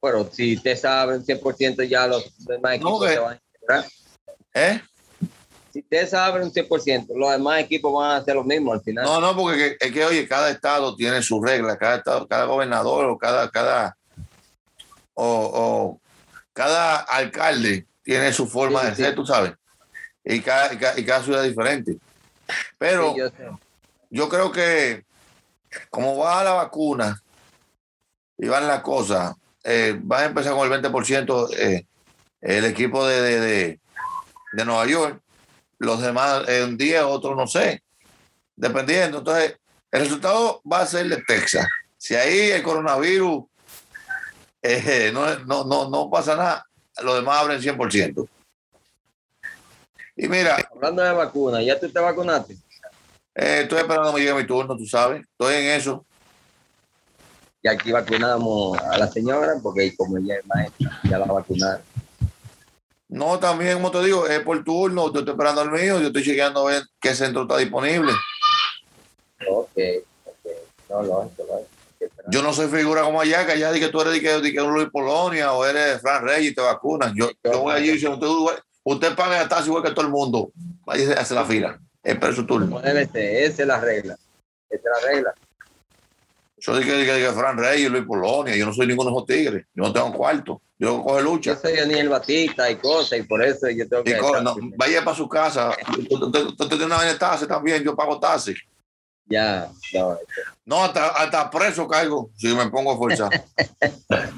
Pero 0.00 0.30
si 0.32 0.56
Tesa 0.56 1.02
abre 1.02 1.16
un 1.16 1.24
100%, 1.24 1.82
ya 1.82 2.06
los 2.06 2.24
demás 2.46 2.76
equipos 2.76 3.04
que- 3.04 3.12
se 3.12 3.18
van 3.18 3.34
a 3.34 3.40
integrar. 3.54 3.84
¿Eh? 4.54 4.82
Si 5.74 5.82
Tesa 5.82 6.24
abre 6.26 6.44
un 6.44 6.52
100%, 6.52 7.08
los 7.16 7.32
demás 7.32 7.58
equipos 7.58 7.92
van 7.92 8.12
a 8.12 8.16
hacer 8.18 8.36
lo 8.36 8.44
mismo 8.44 8.72
al 8.72 8.80
final. 8.80 9.04
No, 9.04 9.20
no, 9.20 9.34
porque 9.34 9.76
que- 9.76 9.86
es 9.86 9.92
que, 9.92 10.04
oye, 10.04 10.28
cada 10.28 10.48
estado 10.48 10.94
tiene 10.94 11.20
sus 11.20 11.42
reglas, 11.44 11.76
cada 11.78 11.96
estado, 11.96 12.28
cada 12.28 12.44
gobernador 12.44 13.06
o 13.06 13.18
cada, 13.18 13.50
cada, 13.50 13.96
o, 15.14 15.50
o 15.52 16.00
cada 16.52 17.00
alcalde 17.00 17.88
tiene 18.04 18.32
su 18.32 18.46
forma 18.46 18.82
Sí, 18.82 18.86
de 18.86 18.94
sí. 18.94 19.02
ser, 19.02 19.14
tú 19.16 19.26
sabes. 19.26 19.52
Y 20.24 20.38
cada, 20.42 20.72
y 20.72 20.78
cada, 20.78 21.00
y 21.00 21.04
cada 21.04 21.22
ciudad 21.24 21.42
es 21.44 21.50
diferente. 21.50 21.96
Pero 22.78 23.12
Sí, 23.16 23.20
yo 24.10 24.28
creo 24.28 24.52
que 24.52 25.04
como 25.90 26.16
va 26.18 26.44
la 26.44 26.52
vacuna 26.52 27.20
y 28.38 28.46
van 28.46 28.68
las 28.68 28.80
cosas, 28.82 29.34
eh, 29.64 30.00
va 30.08 30.20
a 30.20 30.24
empezar 30.26 30.52
con 30.54 30.72
el 30.72 30.80
20% 30.80 31.48
eh, 31.58 31.84
el 32.42 32.64
equipo 32.64 33.04
de, 33.04 33.20
de, 33.20 33.40
de, 33.40 33.80
de 34.52 34.64
Nueva 34.64 34.86
York, 34.86 35.20
los 35.78 36.00
demás 36.00 36.48
en 36.48 36.64
un 36.70 36.76
día, 36.76 37.06
otros 37.06 37.36
no 37.36 37.46
sé, 37.46 37.82
dependiendo. 38.56 39.18
Entonces, 39.18 39.56
el 39.90 40.00
resultado 40.00 40.60
va 40.70 40.80
a 40.80 40.86
ser 40.86 41.08
de 41.08 41.22
Texas. 41.22 41.66
Si 41.96 42.14
ahí 42.14 42.50
el 42.50 42.62
coronavirus 42.62 43.44
eh, 44.62 45.10
no, 45.12 45.38
no, 45.40 45.64
no, 45.64 45.88
no 45.90 46.10
pasa 46.10 46.36
nada, 46.36 46.66
los 47.02 47.16
demás 47.16 47.38
abren 47.40 47.60
100%. 47.60 48.28
Y 50.16 50.28
mira, 50.28 50.56
Hablando 50.74 51.02
de 51.02 51.12
vacunas, 51.12 51.64
¿ya 51.64 51.78
tú 51.78 51.88
te 51.90 52.00
vacunaste? 52.00 52.54
eh, 53.34 53.60
estoy 53.62 53.78
esperando 53.80 54.10
que 54.10 54.18
me 54.20 54.24
llegue 54.24 54.40
mi 54.42 54.46
turno, 54.46 54.76
tú 54.76 54.86
sabes, 54.86 55.22
estoy 55.22 55.54
en 55.56 55.64
eso. 55.70 56.04
Y 57.62 57.68
aquí 57.68 57.90
vacunamos 57.92 58.78
a 58.78 58.98
la 58.98 59.08
señora, 59.08 59.54
porque 59.62 59.96
como 59.96 60.18
ella 60.18 60.36
es 60.36 60.46
maestra, 60.46 61.00
ya 61.02 61.18
la 61.18 61.24
vacunaron. 61.26 61.82
No, 63.14 63.38
también, 63.38 63.74
como 63.74 63.92
te 63.92 64.02
digo, 64.02 64.26
es 64.26 64.40
por 64.40 64.64
turno, 64.64 65.12
yo 65.12 65.20
estoy 65.20 65.34
esperando 65.34 65.62
el 65.62 65.70
mío, 65.70 66.00
yo 66.00 66.08
estoy 66.08 66.24
chequeando 66.24 66.66
a 66.66 66.72
ver 66.72 66.82
qué 67.00 67.14
centro 67.14 67.42
está 67.42 67.58
disponible. 67.58 68.10
Ok, 69.48 69.70
ok. 70.24 70.50
No, 70.90 71.02
lógico. 71.04 71.44
Hay 71.56 71.64
que 71.96 72.06
esperar. 72.06 72.32
Yo 72.32 72.42
no 72.42 72.52
soy 72.52 72.66
figura 72.66 73.02
como 73.02 73.20
allá, 73.20 73.46
que 73.46 73.52
allá 73.52 73.70
di 73.70 73.78
que 73.78 73.90
tú 73.90 74.00
eres 74.00 74.14
de 74.14 74.20
que, 74.20 74.40
de 74.40 74.52
que 74.52 74.60
un 74.60 74.74
Luis 74.74 74.88
Polonia 74.90 75.52
o 75.52 75.64
eres 75.64 76.00
Fran 76.00 76.24
Reyes 76.24 76.50
y 76.50 76.54
te 76.56 76.60
vacunan. 76.60 77.14
Yo, 77.14 77.30
yo 77.44 77.60
voy 77.60 77.76
allí 77.76 77.90
y 77.90 77.92
dice, 77.92 78.08
usted, 78.08 78.26
usted 78.82 79.14
paga 79.14 79.42
la 79.42 79.48
tasa 79.48 79.66
igual 79.66 79.84
que 79.84 79.92
todo 79.92 80.06
el 80.06 80.10
mundo. 80.10 80.50
Vaya 80.84 81.16
a 81.16 81.20
hacer 81.20 81.36
la 81.36 81.44
fila. 81.44 81.78
Espera 82.02 82.32
su 82.32 82.44
turno. 82.44 82.80
Ser, 82.80 82.96
esa 82.96 83.62
es 83.62 83.68
la 83.68 83.78
regla. 83.78 84.18
Esa 84.68 84.88
es 84.88 85.02
la 85.04 85.08
regla. 85.08 85.34
Yo 86.56 86.76
dije 86.76 86.90
que, 86.90 87.06
que, 87.06 87.20
que 87.20 87.32
Fran 87.32 87.58
Reyes 87.58 87.86
y 87.86 87.90
Luis 87.90 88.06
Polonia, 88.06 88.56
yo 88.56 88.66
no 88.66 88.72
soy 88.72 88.88
ninguno 88.88 89.10
de 89.10 89.16
esos 89.16 89.26
tigres. 89.26 89.66
Yo 89.72 89.84
no 89.84 89.92
tengo 89.92 90.12
cuarto. 90.12 90.60
Yo 90.78 91.02
coge 91.04 91.22
Yo 91.22 91.30
lucha. 91.30 91.56
soy 91.56 91.76
Daniel 91.76 92.08
Batista 92.08 92.68
y 92.70 92.76
cosas, 92.76 93.18
y 93.20 93.22
por 93.22 93.42
eso 93.44 93.68
yo 93.70 93.88
tengo 93.88 94.02
que. 94.02 94.18
Co- 94.18 94.40
no, 94.40 94.56
vaya 94.76 95.04
para 95.04 95.16
su 95.16 95.28
casa. 95.28 95.70
Usted 95.88 96.68
tiene 96.68 96.84
una 96.86 96.96
vaina 96.96 97.12
de 97.12 97.18
taxi 97.18 97.46
también, 97.46 97.82
yo 97.84 97.94
pago 97.94 98.18
taxi. 98.18 98.54
Ya, 99.26 99.70
no, 99.94 100.18
No, 100.66 100.84
hasta, 100.84 101.08
hasta 101.08 101.50
preso 101.50 101.88
caigo 101.88 102.28
si 102.36 102.48
me 102.48 102.68
pongo 102.68 102.92
a 102.92 102.96
forzar. 102.96 103.30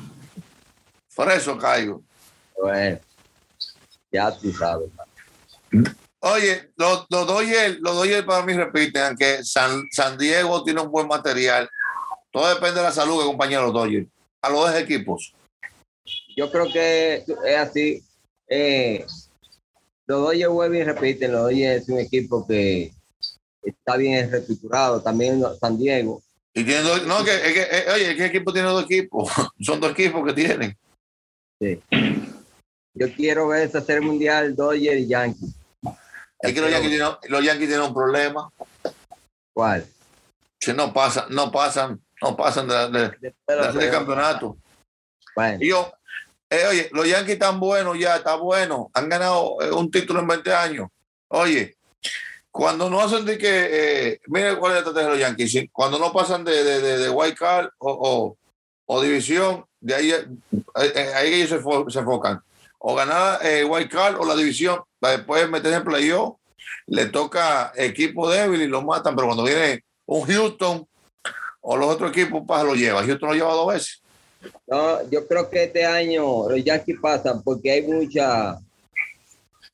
preso 1.16 1.58
caigo. 1.58 2.02
bueno. 2.60 2.98
Ya 4.12 4.30
tú 4.30 4.52
sabes. 4.52 4.88
Oye, 6.20 6.70
los, 6.76 7.06
los 7.10 7.26
Dodgers, 7.26 7.78
los 7.80 7.94
Dodgers 7.96 8.24
para 8.24 8.44
mí 8.44 8.52
repiten, 8.52 9.02
aunque 9.02 9.44
San, 9.44 9.82
San 9.90 10.16
Diego 10.16 10.62
tiene 10.64 10.80
un 10.80 10.90
buen 10.90 11.06
material. 11.08 11.68
Todo 12.30 12.48
depende 12.48 12.76
de 12.76 12.82
la 12.82 12.92
salud 12.92 13.18
que 13.20 13.26
compañero 13.26 13.62
los 13.64 13.72
Dodgers. 13.74 14.06
A 14.42 14.50
los 14.50 14.60
dos 14.60 14.74
equipos. 14.76 15.34
Yo 16.36 16.50
creo 16.52 16.70
que 16.70 17.24
es 17.44 17.56
así. 17.56 18.04
Eh, 18.46 19.04
los 20.06 20.20
Dodgers 20.20 20.50
vuelven 20.50 20.82
y 20.82 20.84
repiten. 20.84 21.32
Los 21.32 21.42
Dodgers 21.44 21.82
es 21.82 21.88
un 21.88 21.98
equipo 21.98 22.46
que 22.46 22.92
está 23.62 23.96
bien 23.96 24.30
reestructurado. 24.30 25.02
También 25.02 25.42
San 25.58 25.78
Diego. 25.78 26.22
Y 26.52 26.62
tiene 26.62 26.82
dos, 26.82 27.06
no, 27.06 27.24
que, 27.24 27.34
es 27.34 27.52
que, 27.52 27.62
eh, 27.62 27.84
oye, 27.94 28.16
¿qué 28.16 28.26
equipo 28.26 28.52
tiene 28.52 28.68
dos 28.68 28.84
equipos? 28.84 29.30
Son 29.60 29.80
dos 29.80 29.92
equipos 29.92 30.24
que 30.26 30.32
tienen. 30.34 30.76
Sí. 31.58 31.82
Yo 32.94 33.12
quiero 33.14 33.48
ver 33.48 33.66
esa 33.66 33.80
serie 33.80 34.00
mundial 34.00 34.54
Dodgers 34.54 35.00
y 35.00 35.08
Yankees. 35.08 35.54
Es 36.40 36.52
que 36.52 36.60
los 36.60 36.70
Yankees, 36.70 36.90
tienen, 36.90 37.08
los 37.28 37.44
Yankees 37.44 37.68
tienen 37.68 37.86
un 37.86 37.94
problema. 37.94 38.50
¿Cuál? 39.54 39.86
Si 40.60 40.72
no 40.74 40.92
pasan, 40.92 41.26
no 41.30 41.50
pasan, 41.50 42.00
no 42.20 42.36
pasan 42.36 42.68
de, 42.68 42.74
de, 42.90 43.34
de 43.46 43.78
de 43.78 43.90
campeonato. 43.90 44.56
Bueno, 45.34 45.58
Y 45.60 45.68
yo, 45.68 45.92
eh, 46.48 46.66
oye, 46.68 46.88
los 46.92 47.08
Yankees 47.08 47.34
están 47.34 47.58
buenos 47.58 47.98
ya, 47.98 48.16
está 48.16 48.36
bueno. 48.36 48.90
Han 48.94 49.08
ganado 49.08 49.60
eh, 49.60 49.72
un 49.72 49.90
título 49.90 50.20
en 50.20 50.28
20 50.28 50.54
años. 50.54 50.88
Oye, 51.28 51.76
cuando 52.50 52.88
no 52.88 53.00
hacen 53.00 53.24
de 53.24 53.36
que, 53.36 53.48
eh, 54.12 54.20
mire 54.28 54.56
cuál 54.56 54.72
es 54.72 54.74
la 54.74 54.78
estrategia 54.78 55.04
de 55.04 55.10
los 55.10 55.20
Yankees. 55.20 55.68
Cuando 55.72 55.98
no 55.98 56.12
pasan 56.12 56.44
de, 56.44 56.62
de, 56.62 56.80
de, 56.80 56.98
de 56.98 57.10
wild 57.10 57.36
card 57.36 57.68
o, 57.78 57.90
o, 57.90 58.36
o 58.86 59.02
división, 59.02 59.64
de 59.80 59.94
ahí, 59.94 60.10
eh, 60.12 61.12
ahí 61.16 61.34
ellos 61.34 61.50
se, 61.50 61.90
se 61.92 61.98
enfocan. 61.98 62.40
O 62.78 62.94
ganar 62.94 63.40
wild 63.68 63.90
card 63.90 64.16
o 64.20 64.24
la 64.24 64.36
división, 64.36 64.80
para 65.00 65.16
después 65.16 65.48
meterse 65.50 65.78
en 65.78 65.84
playoff. 65.84 66.36
Le 66.86 67.06
toca 67.06 67.72
equipo 67.74 68.30
débil 68.30 68.62
y 68.62 68.68
lo 68.68 68.82
matan, 68.82 69.16
pero 69.16 69.26
cuando 69.26 69.42
viene 69.42 69.84
un 70.06 70.24
Houston 70.24 70.86
o 71.60 71.76
los 71.76 71.88
otros 71.88 72.10
equipos, 72.10 72.44
pues 72.46 72.62
lo 72.62 72.74
lleva. 72.76 73.04
Houston 73.04 73.30
lo 73.30 73.34
lleva 73.34 73.52
dos 73.52 73.72
veces. 73.72 74.02
No, 74.66 75.08
yo 75.10 75.26
creo 75.26 75.48
que 75.48 75.64
este 75.64 75.84
año 75.84 76.48
los 76.48 76.64
Yankees 76.64 76.98
pasan 77.00 77.42
porque 77.42 77.70
hay 77.70 77.82
mucha, 77.82 78.58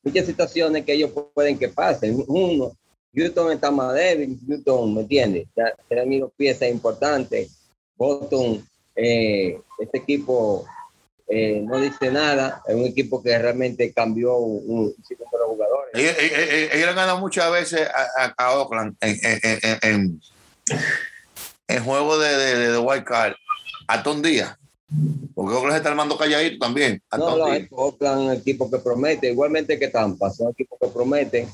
muchas 0.03 0.27
situaciones 0.27 0.85
que 0.85 0.93
ellos 0.93 1.11
pueden 1.35 1.59
que 1.59 1.69
pasen. 1.69 2.23
Uno, 2.27 2.73
Houston 3.15 3.53
está 3.53 3.71
más 3.71 3.95
débil, 3.95 4.39
Houston, 4.47 4.95
¿me 4.95 5.01
entiendes? 5.03 5.47
Ya 5.57 5.73
tienen 5.89 6.13
ido 6.13 6.31
piezas 6.31 6.69
importantes. 6.69 7.51
Boston, 7.97 8.67
eh, 8.97 9.61
este 9.79 9.99
equipo 9.99 10.67
eh, 11.29 11.61
no 11.63 11.79
dice 11.81 12.11
nada, 12.11 12.63
es 12.67 12.75
un 12.75 12.85
equipo 12.85 13.23
que 13.23 13.39
realmente 13.39 13.93
cambió 13.93 14.37
un, 14.37 14.95
de 15.09 15.17
los 15.19 15.47
jugadores. 15.47 15.93
Ellos, 15.95 16.75
le 16.75 16.85
han 16.85 16.97
ganado 16.97 17.19
muchas 17.21 17.51
veces 17.51 17.89
a, 18.37 18.55
Oakland 18.55 18.97
en, 19.01 20.21
juego 21.85 22.19
de, 22.19 22.37
de, 22.37 22.73
de, 22.73 22.79
wild 22.79 23.05
card 23.05 23.33
hasta 23.93 24.11
un 24.11 24.23
día. 24.23 24.59
Porque 25.35 25.55
Oakland 25.55 25.73
se 25.73 25.77
está 25.79 25.89
armando 25.91 26.17
calladito 26.19 26.59
también. 26.59 27.03
No, 27.17 27.37
no, 27.37 27.47
Oakland 27.71 28.21
es 28.21 28.27
un 28.27 28.33
equipo 28.33 28.71
que 28.71 28.79
promete, 28.79 29.31
igualmente 29.31 29.79
que 29.79 29.89
Tampa, 29.89 30.31
son 30.31 30.51
equipos 30.51 30.79
que 30.81 30.89
prometen 30.89 31.49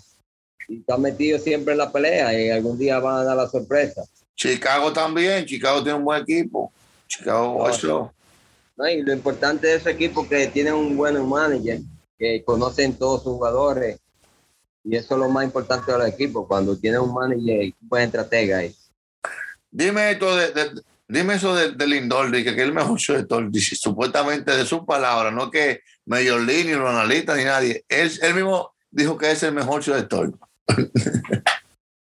y 0.69 0.81
están 0.81 1.01
metidos 1.01 1.43
siempre 1.43 1.73
en 1.73 1.79
la 1.79 1.91
pelea 1.91 2.39
y 2.39 2.51
algún 2.51 2.77
día 2.79 2.99
van 2.99 3.17
a 3.17 3.25
dar 3.25 3.37
la 3.37 3.49
sorpresa. 3.49 4.03
Chicago 4.35 4.93
también. 4.93 5.47
Chicago 5.47 5.83
tiene 5.83 5.99
un 5.99 6.05
buen 6.05 6.23
equipo. 6.23 6.73
Chicago 7.07 7.67
No. 7.67 7.73
Sox. 7.73 8.13
¿no? 8.77 8.89
Y 8.89 9.03
lo 9.03 9.13
importante 9.13 9.67
de 9.69 9.77
ese 9.77 9.91
equipo 9.91 10.29
que 10.29 10.47
tiene 10.49 10.73
un 10.73 10.97
buen 10.97 11.27
manager, 11.27 11.81
que 12.19 12.43
conocen 12.45 12.95
todos 12.95 13.23
sus 13.23 13.33
jugadores 13.35 13.99
y 14.85 14.97
eso 14.97 15.15
es 15.15 15.21
lo 15.21 15.29
más 15.29 15.45
importante 15.45 15.91
de 15.93 15.99
los 15.99 16.09
equipos, 16.09 16.47
cuando 16.47 16.77
tiene 16.77 16.99
un 16.99 17.13
manager 17.13 17.63
y 17.65 17.75
un 17.81 17.89
buen 17.89 18.05
estratega 18.05 18.59
ahí. 18.59 18.75
Dime 19.71 20.13
esto 20.13 20.35
de, 20.37 20.51
de- 20.53 20.83
dime 21.09 21.35
eso 21.35 21.55
de, 21.55 21.73
de 21.73 21.87
Lindor, 21.87 22.31
de 22.31 22.45
que, 22.45 22.51
es 22.51 22.59
el 22.59 22.73
mejor 22.73 22.99
shortstop, 22.99 23.53
supuestamente 23.55 24.57
de 24.57 24.65
sus 24.65 24.85
palabras, 24.85 25.33
no 25.33 25.51
que 25.51 25.81
Major 26.07 26.41
League, 26.41 26.65
ni 26.65 26.73
los 26.73 26.89
analistas, 26.89 27.37
ni 27.37 27.45
nadie. 27.45 27.85
Él, 27.89 28.11
él 28.23 28.35
mismo 28.35 28.73
dijo 28.91 29.17
que 29.17 29.31
es 29.31 29.43
el 29.43 29.53
mejor 29.53 29.83
shortstop. 29.83 30.35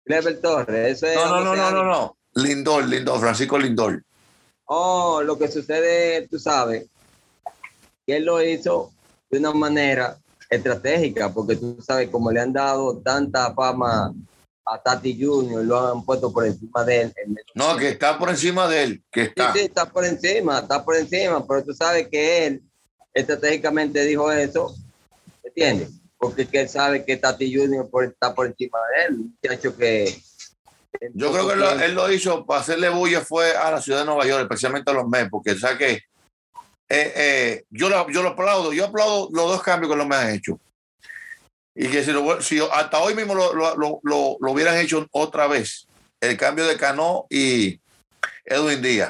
Clever 0.05 0.41
Torres, 0.41 0.97
eso 0.97 1.07
es... 1.07 1.15
No, 1.15 1.27
no, 1.27 1.43
no, 1.43 1.55
no, 1.55 1.71
no, 1.71 1.83
no. 1.83 1.91
no. 1.91 2.17
Lindor, 2.35 2.87
Lindor, 2.87 3.19
Francisco 3.19 3.57
Lindor. 3.57 4.03
Oh, 4.65 5.21
lo 5.23 5.37
que 5.37 5.47
sucede, 5.47 6.27
tú 6.27 6.39
sabes, 6.39 6.87
que 8.05 8.17
él 8.17 8.25
lo 8.25 8.41
hizo 8.41 8.91
de 9.29 9.39
una 9.39 9.53
manera 9.53 10.17
estratégica, 10.49 11.29
porque 11.33 11.55
tú 11.55 11.77
sabes, 11.81 12.09
como 12.09 12.31
le 12.31 12.39
han 12.39 12.53
dado 12.53 12.97
tanta 12.97 13.53
fama 13.53 14.13
a 14.65 14.81
Tati 14.81 15.21
Junior, 15.21 15.63
lo 15.63 15.87
han 15.91 16.05
puesto 16.05 16.31
por 16.31 16.45
encima 16.45 16.83
de 16.85 17.01
él. 17.01 17.13
en- 17.17 17.37
No, 17.55 17.75
que 17.75 17.89
está 17.89 18.17
por 18.17 18.29
encima 18.29 18.67
de 18.67 18.83
él, 18.83 19.03
que 19.11 19.23
Sí, 19.25 19.27
está. 19.29 19.53
sí, 19.53 19.59
está 19.59 19.85
por 19.89 20.05
encima, 20.05 20.59
está 20.59 20.83
por 20.83 20.95
encima, 20.95 21.45
pero 21.45 21.63
tú 21.63 21.73
sabes 21.73 22.07
que 22.09 22.45
él 22.47 22.61
estratégicamente 23.13 24.03
dijo 24.05 24.31
eso, 24.31 24.73
¿entiendes? 25.43 25.89
Porque 26.17 26.47
que 26.47 26.61
él 26.61 26.69
sabe 26.69 27.03
que 27.05 27.17
Tati 27.17 27.53
Junior 27.53 27.89
por- 27.89 28.05
está 28.05 28.33
por 28.33 28.47
encima 28.47 28.79
de 28.95 29.05
él, 29.05 29.17
muchacho 29.17 29.75
que... 29.75 30.17
Yo 31.13 31.31
creo 31.31 31.47
que 31.49 31.55
lo- 31.55 31.79
él 31.79 31.93
lo 31.95 32.11
hizo 32.11 32.45
para 32.45 32.61
hacerle 32.61 32.87
bulla 32.89 33.21
fue 33.21 33.55
a 33.57 33.71
la 33.71 33.81
ciudad 33.81 33.99
de 33.99 34.05
Nueva 34.05 34.25
York, 34.25 34.43
especialmente 34.43 34.89
a 34.91 34.93
los 34.93 35.07
Mets, 35.07 35.29
porque 35.29 35.55
sabe 35.57 35.77
que 35.77 35.91
eh, 36.89 37.13
eh, 37.15 37.63
yo, 37.69 37.89
lo, 37.89 38.09
yo 38.11 38.21
lo 38.21 38.29
aplaudo, 38.29 38.71
yo 38.71 38.85
aplaudo 38.85 39.27
los 39.31 39.47
dos 39.49 39.63
cambios 39.63 39.91
que 39.91 39.97
los 39.97 40.07
Mets 40.07 40.21
han 40.21 40.35
hecho. 40.35 40.59
Y 41.75 41.87
que 41.87 42.03
si, 42.03 42.11
lo, 42.11 42.41
si 42.41 42.59
hasta 42.71 42.99
hoy 42.99 43.15
mismo 43.15 43.33
lo, 43.35 43.53
lo, 43.53 43.99
lo- 44.03 44.37
hubieran 44.51 44.77
hecho 44.77 45.07
otra 45.11 45.47
vez, 45.47 45.87
el 46.21 46.37
cambio 46.37 46.65
de 46.67 46.77
Cano 46.77 47.25
y 47.29 47.79
Edwin 48.45 48.81
Díaz, 48.81 49.09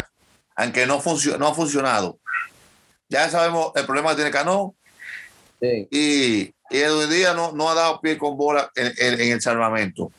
aunque 0.56 0.86
no, 0.86 1.02
no 1.40 1.48
ha 1.48 1.54
funcionado. 1.54 2.20
Ya 3.10 3.30
sabemos 3.30 3.72
el 3.76 3.86
problema 3.86 4.10
que 4.12 4.16
tiene 4.16 4.32
Cano, 4.32 4.76
Sí. 5.62 5.88
y, 5.92 6.42
y 6.76 6.78
Edwin 6.82 7.10
Díaz 7.10 7.36
no, 7.36 7.52
no 7.54 7.70
ha 7.70 7.74
dado 7.74 8.02
pie 8.02 8.18
con 8.18 8.36
bola 8.38 8.70
en, 8.76 8.88
en- 8.98 9.22
en 9.22 9.32
el 9.34 9.42
salvamento. 9.42 10.12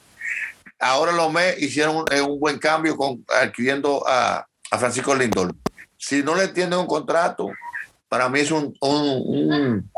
Ahora 0.78 1.12
los 1.12 1.32
Mets 1.32 1.60
hicieron 1.62 1.96
un, 1.96 2.04
un 2.20 2.40
buen 2.40 2.58
cambio 2.58 2.96
con 2.96 3.24
adquiriendo 3.28 4.04
a, 4.06 4.46
a 4.70 4.78
Francisco 4.78 5.14
Lindor. 5.14 5.54
Si 5.96 6.22
no 6.22 6.34
le 6.34 6.48
tienen 6.48 6.78
un 6.78 6.86
contrato, 6.86 7.48
para 8.08 8.28
mí 8.28 8.40
es 8.40 8.50
un, 8.50 8.74
un, 8.80 9.22
un, 9.26 9.92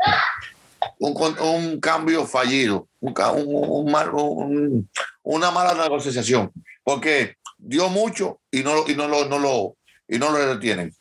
un 0.99 1.39
un 1.39 1.79
cambio 1.79 2.25
fallido, 2.25 2.87
un, 2.99 3.13
un- 4.13 4.89
una 5.23 5.51
mala 5.51 5.73
negociación. 5.73 6.51
Porque 6.83 7.35
dio 7.57 7.89
mucho 7.89 8.39
y 8.51 8.63
no, 8.63 8.87
y 8.87 8.95
no, 8.95 9.07
lo, 9.07 9.25
no, 9.25 9.39
lo, 9.39 9.75
y 10.07 10.17
no 10.17 10.31
lo 10.31 10.53
retienen. 10.53 10.93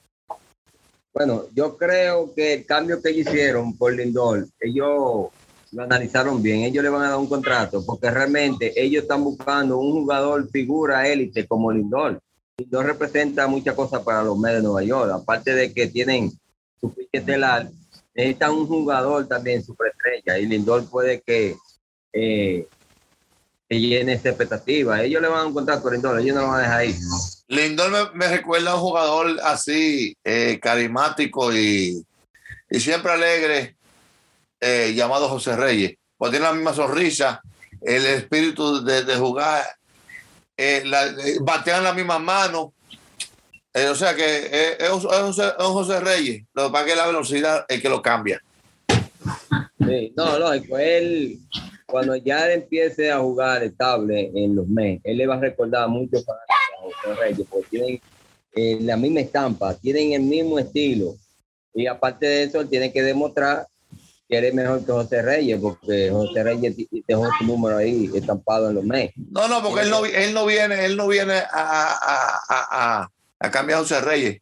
Bueno, 1.14 1.44
yo 1.54 1.76
creo 1.76 2.34
que 2.34 2.54
el 2.54 2.66
cambio 2.66 3.00
que 3.00 3.10
hicieron 3.10 3.76
por 3.76 3.94
Lindor, 3.94 4.48
ellos 4.60 5.28
lo 5.72 5.82
analizaron 5.82 6.42
bien. 6.42 6.62
Ellos 6.62 6.84
le 6.84 6.90
van 6.90 7.02
a 7.04 7.10
dar 7.10 7.18
un 7.18 7.28
contrato 7.28 7.84
porque 7.86 8.10
realmente 8.10 8.72
ellos 8.76 9.02
están 9.02 9.24
buscando 9.24 9.78
un 9.78 9.92
jugador 9.92 10.48
figura 10.50 11.08
élite 11.08 11.46
como 11.46 11.72
Lindor. 11.72 12.20
Lindor 12.58 12.86
representa 12.86 13.46
muchas 13.46 13.74
cosas 13.74 14.02
para 14.02 14.22
los 14.22 14.38
medios 14.38 14.58
de 14.58 14.64
Nueva 14.64 14.82
York. 14.82 15.10
Aparte 15.12 15.54
de 15.54 15.72
que 15.72 15.86
tienen 15.86 16.32
su 16.80 16.92
pique 16.92 17.20
estelar, 18.16 18.26
necesitan 18.26 18.50
un 18.52 18.66
jugador 18.66 19.26
también 19.26 19.64
superestrella 19.64 20.38
y 20.38 20.46
Lindor 20.46 20.88
puede 20.88 21.20
que, 21.20 21.56
eh, 22.12 22.66
llene 23.68 24.12
esa 24.12 24.28
expectativa. 24.28 25.02
Ellos 25.02 25.20
le 25.20 25.28
van 25.28 25.48
a 25.48 25.52
contrato 25.52 25.88
a 25.88 25.92
Lindor, 25.92 26.20
ellos 26.20 26.34
no 26.36 26.42
lo 26.42 26.48
van 26.48 26.60
a 26.60 26.62
dejar 26.62 26.84
ir. 26.86 26.96
Lindor 27.48 28.14
me, 28.14 28.28
recuerda 28.28 28.72
a 28.72 28.74
un 28.74 28.80
jugador 28.80 29.40
así, 29.42 30.16
eh, 30.24 30.58
carismático 30.60 31.52
y, 31.52 32.04
y 32.70 32.80
siempre 32.80 33.12
alegre 33.12 33.76
eh, 34.60 34.94
llamado 34.94 35.28
José 35.28 35.54
Reyes, 35.54 35.94
pues 36.16 36.30
tiene 36.30 36.46
la 36.46 36.52
misma 36.52 36.72
sonrisa, 36.72 37.42
el 37.82 38.06
espíritu 38.06 38.84
de, 38.84 39.16
jugar, 39.16 39.64
eh, 40.56 40.82
la, 40.84 41.14
batean 41.42 41.84
las 41.84 41.94
mismas 41.94 42.20
manos. 43.76 43.92
o 43.92 43.94
sea 43.94 44.14
que 44.14 44.76
es, 44.78 44.90
un, 44.90 45.72
José 45.72 46.00
Reyes, 46.00 46.44
lo 46.54 46.66
que 46.66 46.72
pasa 46.72 46.84
es 46.84 46.92
que 46.92 46.96
la 46.96 47.06
velocidad 47.06 47.66
es 47.68 47.80
que 47.80 47.88
lo 47.88 48.02
cambia. 48.02 48.40
Sí, 49.78 50.12
no, 50.16 50.38
lógico, 50.38 50.78
él 50.78 51.38
cuando 51.86 52.16
ya 52.16 52.52
empiece 52.52 53.10
a 53.10 53.20
jugar 53.20 53.62
estable 53.62 54.30
en 54.34 54.56
los 54.56 54.66
meses, 54.66 55.00
él 55.04 55.18
le 55.18 55.26
va 55.26 55.36
a 55.36 55.40
recordar 55.40 55.88
mucho 55.88 56.22
para 56.24 56.40
José 56.80 57.20
Reyes, 57.20 57.46
porque 57.48 58.00
tienen 58.52 58.86
la 58.86 58.96
misma 58.96 59.20
estampa, 59.20 59.74
tienen 59.74 60.12
el 60.12 60.22
mismo 60.22 60.58
estilo. 60.58 61.14
Y 61.72 61.86
aparte 61.86 62.26
de 62.26 62.42
eso, 62.44 62.60
él 62.60 62.68
tiene 62.68 62.92
que 62.92 63.02
demostrar 63.02 63.66
que 64.28 64.36
eres 64.36 64.54
mejor 64.54 64.84
que 64.84 64.92
José 64.92 65.22
Reyes, 65.22 65.60
porque 65.60 66.10
José 66.10 66.42
Reyes 66.42 66.74
dejó 67.06 67.28
su 67.38 67.44
número 67.44 67.76
ahí 67.76 68.10
estampado 68.14 68.70
en 68.70 68.74
los 68.76 68.84
meses. 68.84 69.14
No, 69.30 69.46
no, 69.46 69.62
porque 69.62 69.82
él 69.82 69.90
no, 69.90 70.04
él 70.04 70.34
no 70.34 70.46
viene, 70.46 70.84
él 70.84 70.96
no 70.96 71.06
viene 71.06 71.34
a, 71.34 71.46
a, 71.52 72.40
a, 72.48 73.02
a 73.02 73.10
cambiar 73.38 73.78
a 73.78 73.82
José 73.82 74.00
Reyes. 74.00 74.40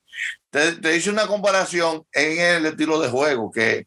Te, 0.50 0.72
te, 0.72 0.96
hice 0.96 1.10
una 1.10 1.26
comparación 1.26 2.04
en 2.12 2.40
el 2.40 2.66
estilo 2.66 3.00
de 3.00 3.08
juego, 3.08 3.50
que 3.50 3.86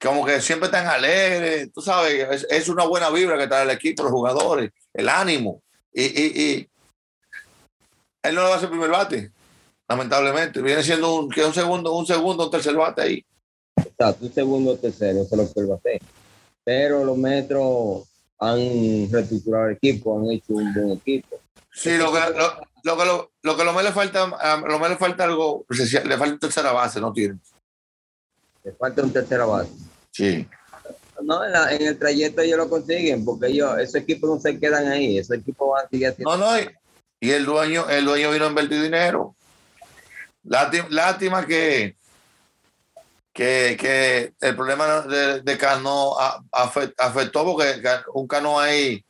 como 0.00 0.24
que 0.24 0.40
siempre 0.40 0.66
están 0.66 0.86
alegres, 0.86 1.72
tú 1.72 1.80
sabes, 1.80 2.28
es, 2.30 2.46
es 2.48 2.68
una 2.68 2.86
buena 2.86 3.10
vibra 3.10 3.36
que 3.36 3.48
trae 3.48 3.64
el 3.64 3.70
equipo, 3.70 4.04
los 4.04 4.12
jugadores, 4.12 4.70
el 4.94 5.08
ánimo. 5.08 5.62
Y, 5.92 6.04
y, 6.04 6.42
y 6.42 6.68
él 8.22 8.34
no 8.34 8.42
lo 8.42 8.48
va 8.48 8.54
a 8.54 8.58
hacer 8.58 8.70
primer 8.70 8.90
bate, 8.90 9.32
lamentablemente. 9.88 10.62
Viene 10.62 10.82
siendo 10.82 11.14
un, 11.16 11.30
que 11.30 11.44
un 11.44 11.54
segundo, 11.54 11.92
un 11.94 12.06
segundo, 12.06 12.44
un 12.44 12.50
tercer 12.50 12.74
bate 12.74 13.02
ahí 13.02 13.24
un 14.20 14.32
segundo 14.32 14.72
o 14.72 14.76
tercero, 14.76 15.22
es 15.22 15.30
lo 15.30 15.48
que 15.52 15.72
hacer. 15.72 16.02
Pero 16.64 17.04
los 17.04 17.16
metros 17.16 18.04
han 18.38 19.10
reestructurado 19.10 19.66
el 19.68 19.76
equipo, 19.76 20.18
han 20.18 20.30
hecho 20.30 20.54
un 20.54 20.72
buen 20.72 20.92
equipo. 20.92 21.36
Sí, 21.72 21.96
lo 21.96 22.12
que 22.12 22.20
lo, 22.36 22.60
lo, 22.88 22.96
que 22.96 23.04
lo, 23.04 23.32
lo 23.42 23.56
que 23.56 23.64
lo 23.64 23.72
más 23.72 23.84
le 23.84 23.92
falta, 23.92 24.24
a 24.24 24.56
lo 24.56 24.78
más 24.78 24.90
le 24.90 24.96
falta 24.96 25.24
algo, 25.24 25.66
le 25.68 26.16
falta 26.16 26.38
tercera 26.38 26.72
base, 26.72 27.00
no 27.00 27.12
tiene. 27.12 27.38
Le 28.64 28.72
falta 28.72 29.02
un 29.02 29.12
tercera 29.12 29.44
base. 29.44 29.70
Sí. 30.10 30.48
No, 31.22 31.44
en, 31.44 31.52
la, 31.52 31.72
en, 31.74 31.82
el 31.82 31.98
trayecto 31.98 32.40
ellos 32.40 32.56
lo 32.56 32.70
consiguen, 32.70 33.24
porque 33.24 33.48
ellos, 33.48 33.78
esos 33.78 33.96
equipos 33.96 34.30
no 34.30 34.40
se 34.40 34.58
quedan 34.58 34.88
ahí, 34.88 35.18
esos 35.18 35.36
equipos 35.36 35.68
van 35.70 35.84
a 35.84 35.88
seguir 35.88 36.08
haciendo. 36.08 36.36
No, 36.36 36.56
no, 36.56 36.70
y 37.20 37.30
el 37.30 37.44
dueño, 37.44 37.88
el 37.90 38.04
dueño 38.04 38.30
vino 38.30 38.46
a 38.46 38.48
invertir 38.48 38.80
dinero. 38.80 39.34
Lástima, 40.44 40.86
lástima 40.90 41.46
que, 41.46 41.96
que, 43.34 43.76
que 43.78 44.32
el 44.40 44.56
problema 44.56 45.02
de, 45.02 45.42
de 45.42 45.58
Cano 45.58 46.16
afectó 46.96 47.44
porque 47.44 47.82
un 48.14 48.26
Cano 48.26 48.58
ahí 48.58 49.04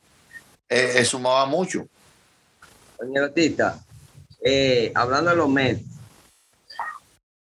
eh, 0.67 0.93
eh, 0.95 1.05
sumaba 1.05 1.45
mucho. 1.45 1.87
Doña 2.99 3.21
Batista, 3.21 3.79
eh, 4.41 4.91
hablando 4.95 5.31
de 5.31 5.37
los 5.37 5.49
Mets, 5.49 5.83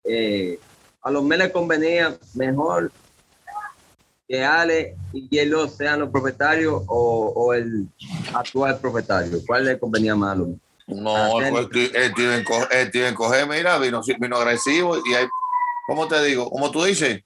eh, 0.03 0.59
a 1.01 1.11
los 1.11 1.23
Mets 1.23 1.43
les 1.43 1.51
convenía 1.51 2.17
mejor 2.33 2.91
que 4.27 4.43
Ale 4.43 4.95
y 5.11 5.27
Hielo 5.29 5.67
sean 5.67 5.99
los 5.99 6.09
propietarios 6.09 6.83
o, 6.87 7.33
o, 7.35 7.53
el 7.53 7.87
actual 8.33 8.79
propietario. 8.79 9.39
¿Cuál 9.45 9.65
le 9.65 9.77
convenía 9.77 10.15
más 10.15 10.31
a 10.31 10.35
los 10.35 10.47
No, 10.87 11.41
el, 11.41 12.13
tío 12.13 13.07
en 13.07 13.15
coger, 13.15 13.47
mira, 13.47 13.77
vino, 13.77 14.01
vino 14.19 14.37
agresivo 14.37 14.97
y 15.05 15.13
hay 15.13 15.27
como 15.85 16.07
te 16.07 16.23
digo, 16.23 16.49
como 16.49 16.71
tú 16.71 16.83
dices, 16.83 17.23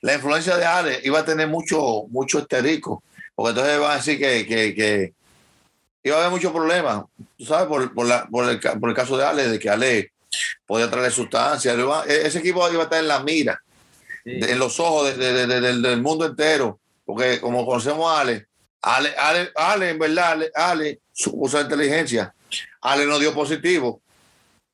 la 0.00 0.14
influencia 0.14 0.56
de 0.56 0.64
Ale 0.64 1.00
iba 1.04 1.20
a 1.20 1.24
tener 1.24 1.48
mucho, 1.48 2.04
mucho 2.08 2.40
esterico, 2.40 3.02
porque 3.34 3.50
entonces 3.50 3.80
va 3.80 3.92
a 3.92 3.96
decir 3.96 4.18
que, 4.18 4.46
que, 4.46 4.74
que 4.74 5.12
iba 6.02 6.16
a 6.16 6.20
haber 6.20 6.30
muchos 6.30 6.52
problemas, 6.52 7.04
tú 7.36 7.44
sabes, 7.44 7.66
por, 7.66 7.94
por, 7.94 8.06
la, 8.06 8.26
por, 8.28 8.48
el, 8.48 8.60
por, 8.60 8.90
el, 8.90 8.96
caso 8.96 9.16
de 9.16 9.24
Ale, 9.24 9.48
de 9.48 9.58
que 9.58 9.70
Ale 9.70 10.12
podía 10.66 10.90
traer 10.90 11.12
sustancias, 11.12 11.76
e, 12.06 12.26
ese 12.26 12.38
equipo 12.38 12.68
iba 12.70 12.80
a 12.80 12.84
estar 12.84 13.00
en 13.00 13.08
la 13.08 13.22
mira, 13.22 13.60
sí. 14.24 14.32
en 14.42 14.58
los 14.58 14.78
ojos 14.80 15.16
de, 15.16 15.32
de, 15.32 15.46
del, 15.46 15.82
del, 15.82 16.02
mundo 16.02 16.26
entero, 16.26 16.80
porque 17.04 17.40
como 17.40 17.64
conocemos 17.64 18.10
a 18.10 18.20
Ale, 18.20 18.46
Ale, 18.80 19.14
Ale, 19.16 19.50
Ale 19.54 19.90
en 19.90 19.98
verdad, 19.98 20.32
Ale, 20.32 20.50
Ale 20.54 21.00
usa 21.32 21.60
inteligencia, 21.60 22.34
Ale 22.80 23.06
no 23.06 23.18
dio 23.18 23.32
positivo, 23.32 24.00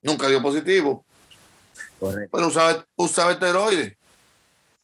nunca 0.02 0.28
dio 0.28 0.40
positivo, 0.40 1.04
Correcto. 1.98 2.36
Pero 2.36 2.48
usaba, 2.48 2.86
usaba 2.96 3.32
esteroides. 3.32 3.96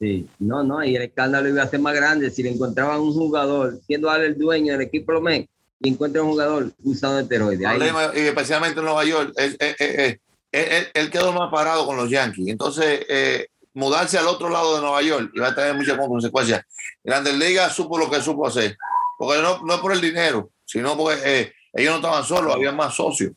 Sí, 0.00 0.28
no, 0.40 0.62
no, 0.64 0.84
y 0.84 0.96
el 0.96 1.02
escándalo 1.02 1.48
iba 1.48 1.62
a 1.62 1.68
ser 1.68 1.80
más 1.80 1.94
grande 1.94 2.30
si 2.30 2.42
le 2.42 2.50
encontraban 2.50 3.00
un 3.00 3.12
jugador, 3.12 3.80
siendo 3.86 4.10
Ale 4.10 4.26
el 4.26 4.38
dueño 4.38 4.72
del 4.72 4.82
equipo 4.82 5.12
Lomé, 5.12 5.48
y 5.80 5.90
encuentra 5.90 6.22
un 6.22 6.30
jugador 6.30 6.72
usando 6.82 7.20
esteroides. 7.20 7.66
Ahí... 7.66 7.80
Y 8.14 8.26
especialmente 8.26 8.78
en 8.78 8.84
Nueva 8.86 9.04
York, 9.04 9.32
él, 9.36 9.56
él, 9.58 10.20
él, 10.52 10.88
él, 10.94 11.10
quedó 11.10 11.32
más 11.32 11.50
parado 11.50 11.84
con 11.86 11.96
los 11.96 12.08
Yankees. 12.08 12.48
Entonces, 12.48 13.04
eh, 13.08 13.48
mudarse 13.74 14.18
al 14.18 14.28
otro 14.28 14.48
lado 14.48 14.76
de 14.76 14.80
Nueva 14.80 15.02
York 15.02 15.30
iba 15.34 15.48
a 15.48 15.54
tener 15.54 15.74
muchas 15.74 15.98
consecuencias. 15.98 16.62
Grandes 17.02 17.34
Ligas 17.34 17.74
supo 17.74 17.98
lo 17.98 18.10
que 18.10 18.20
supo 18.22 18.46
hacer, 18.46 18.76
porque 19.18 19.42
no, 19.42 19.62
no 19.62 19.74
es 19.74 19.80
por 19.80 19.92
el 19.92 20.00
dinero, 20.00 20.50
sino 20.64 20.96
porque 20.96 21.20
eh, 21.24 21.52
ellos 21.72 21.90
no 21.90 21.96
estaban 21.96 22.24
solos, 22.24 22.54
había 22.54 22.72
más 22.72 22.94
socios. 22.94 23.32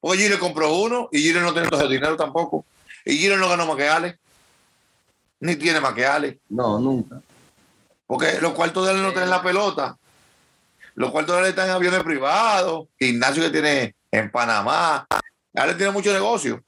Porque 0.00 0.18
Gire 0.18 0.38
compró 0.38 0.74
uno 0.74 1.08
y 1.12 1.20
Gire 1.20 1.40
no 1.40 1.52
tiene 1.52 1.68
todo 1.68 1.82
el 1.82 1.90
dinero 1.90 2.16
tampoco. 2.16 2.64
Y 3.04 3.16
Giro 3.16 3.36
no 3.36 3.48
ganó 3.48 3.66
más 3.66 3.76
que 3.76 3.88
Ale. 3.88 4.18
Ni 5.40 5.56
tiene 5.56 5.80
más 5.80 5.94
que 5.94 6.04
Ale. 6.04 6.40
No, 6.48 6.78
nunca. 6.78 7.20
Porque 8.06 8.38
los 8.40 8.52
cuartos 8.52 8.84
de 8.84 8.92
Ale 8.92 9.02
no 9.02 9.12
tienen 9.12 9.30
la 9.30 9.42
pelota. 9.42 9.96
Los 10.98 11.12
cuartos 11.12 11.40
de 11.40 11.50
están 11.50 11.66
en 11.68 11.76
aviones 11.76 12.02
privados. 12.02 12.88
Ignacio 12.98 13.44
que 13.44 13.50
tiene 13.50 13.94
en 14.10 14.32
Panamá. 14.32 15.06
Ale 15.54 15.74
tiene 15.74 15.92
mucho 15.92 16.12
negocio. 16.12 16.60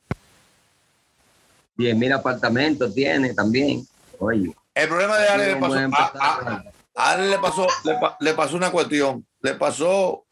Bien, 1.75 1.99
mil 1.99 2.13
apartamentos 2.13 2.95
tiene 2.95 3.35
también. 3.35 3.85
Oye. 4.21 4.55
El 4.73 4.89
problema 4.89 5.19
de 5.19 5.29
Ale 5.29 5.47
le 5.49 5.57
pasó. 5.57 5.75
A, 5.75 6.13
a, 6.21 6.65
a 6.95 7.11
Ale 7.11 7.27
le 7.27 7.39
pasó, 7.41 7.67
le, 7.83 7.99
le, 8.21 8.35
pasó 8.35 8.57
una 8.57 8.71
cuestión. 8.71 9.27
Le 9.41 9.55
pasó 9.55 10.25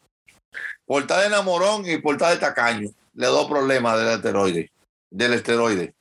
portada 0.86 1.22
de 1.22 1.26
enamorón 1.26 1.84
y 1.84 1.98
portada 1.98 2.30
de 2.30 2.36
tacaño. 2.36 2.90
Le 3.14 3.26
dio 3.26 3.48
problemas 3.48 3.98
del 3.98 4.10
esteroide. 4.10 4.70
Del 5.10 5.32
esteroide. 5.32 5.92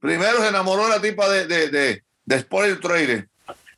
Primero 0.00 0.38
se 0.38 0.48
enamoró 0.48 0.88
la 0.88 1.00
tipa 1.00 1.28
de, 1.28 1.46
de, 1.46 1.68
de, 1.68 2.04
de 2.24 2.38
Spoiler 2.40 2.80
Trader. 2.80 3.28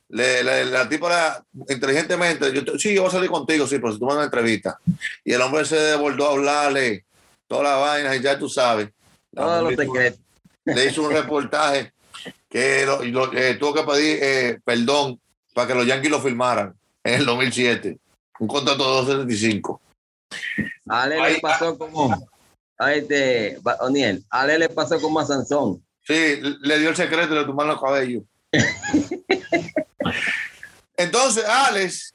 Le, 0.09 0.45
la, 0.45 0.65
la, 0.65 0.89
tipa 0.89 1.07
era 1.09 1.45
inteligentemente, 1.69 2.53
yo, 2.53 2.79
sí, 2.79 2.95
yo 2.95 3.03
voy 3.03 3.09
a 3.09 3.13
salir 3.13 3.31
contigo, 3.31 3.67
sí, 3.67 3.79
pero 3.79 3.93
si 3.93 3.99
tú 3.99 4.07
una 4.07 4.25
entrevista. 4.25 4.79
Y 5.25 5.33
el 5.33 5.41
hombre 5.41 5.65
se 5.65 5.77
devolvió 5.77 6.29
a 6.29 6.33
hablarle 6.33 7.05
toda 7.47 7.65
la 7.65 7.77
vaina, 7.77 8.15
y 8.15 8.21
ya 8.21 8.39
tú 8.39 8.49
sabes. 8.49 8.91
Todo 9.35 9.71
lo 9.71 9.77
secreto. 9.77 10.19
Le 10.65 10.87
hizo 10.87 11.03
un 11.03 11.13
reportaje 11.13 11.93
que 12.49 12.87
lo, 12.87 13.03
lo, 13.03 13.33
eh, 13.33 13.55
tuvo 13.55 13.75
que 13.75 13.83
pedir 13.83 14.19
eh, 14.23 14.59
perdón 14.65 15.21
para 15.53 15.69
que 15.69 15.75
los 15.75 15.87
Yankees 15.87 16.11
lo 16.11 16.21
firmaran 16.21 16.75
en 17.03 17.15
el 17.15 17.27
2007. 17.27 17.99
Un 18.39 18.49
contrato 18.49 18.85
de 18.85 19.15
275. 19.15 19.81
A 20.89 21.03
Ale 21.03 21.33
le 21.33 21.41
pasó 21.41 21.79
como 21.79 22.29
a 22.79 22.93
este, 22.93 23.59
Oniel, 23.81 24.25
a 24.31 24.43
Ale 24.43 24.59
le 24.59 24.69
pasó 24.69 25.01
como 25.01 25.21
a 25.21 25.27
Sansón. 25.27 25.83
Sí, 26.03 26.41
le 26.61 26.79
dio 26.79 26.91
el 26.91 26.97
secreto 26.97 27.35
y 27.35 27.39
le 27.39 27.45
tomaron 27.45 27.73
los 27.73 27.81
cabellos. 27.81 28.25
Entonces, 30.97 31.45
Alex 31.45 32.15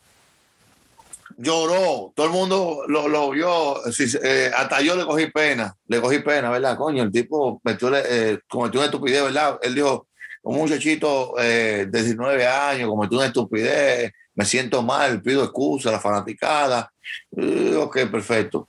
lloró, 1.38 2.12
todo 2.16 2.26
el 2.26 2.32
mundo 2.32 2.84
lo, 2.88 3.30
vio, 3.32 3.78
eh, 4.24 4.52
hasta 4.56 4.82
yo 4.82 4.96
le 4.96 5.06
cogí 5.06 5.28
pena, 5.28 5.76
le 5.88 6.02
cogí 6.02 6.20
pena, 6.20 6.50
¿verdad? 6.50 6.78
Coño, 6.78 7.04
el 7.04 7.12
tipo 7.12 7.62
metió, 7.64 7.96
eh, 7.96 8.40
cometió 8.48 8.80
una 8.80 8.88
estupidez, 8.88 9.24
¿verdad? 9.24 9.58
Él 9.62 9.76
dijo, 9.76 10.08
un 10.44 10.58
muchachito 10.58 11.36
eh, 11.40 11.88
de 11.90 12.04
19 12.04 12.48
años 12.48 12.90
cometió 12.90 13.18
una 13.18 13.28
estupidez, 13.28 14.12
me 14.36 14.46
siento 14.46 14.82
mal, 14.82 15.22
pido 15.22 15.44
excusa 15.44 15.92
la 15.92 16.00
fanaticada. 16.00 16.92
Eh, 17.36 17.76
ok, 17.76 18.06
perfecto. 18.10 18.68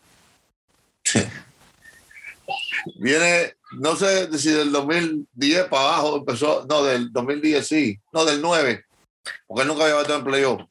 Viene, 2.97 3.55
no 3.79 3.95
sé 3.95 4.37
si 4.39 4.51
del 4.51 4.73
2010 4.73 5.67
para 5.67 5.83
abajo 5.83 6.17
empezó, 6.17 6.67
no, 6.69 6.83
del 6.83 7.13
2010 7.13 7.67
sí, 7.67 8.01
no, 8.13 8.25
del 8.25 8.41
9, 8.41 8.85
porque 9.47 9.63
él 9.63 9.69
nunca 9.69 9.85
había 9.85 9.97
batido 9.97 10.17
en 10.19 10.25
playoff. 10.25 10.63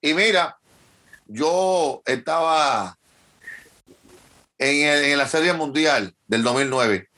Y 0.00 0.14
mira, 0.14 0.58
yo 1.26 2.02
estaba 2.06 2.96
en, 4.58 4.86
el- 4.86 5.04
en 5.04 5.18
la 5.18 5.28
Serie 5.28 5.52
Mundial 5.52 6.14
del 6.26 6.42
2009. 6.42 7.08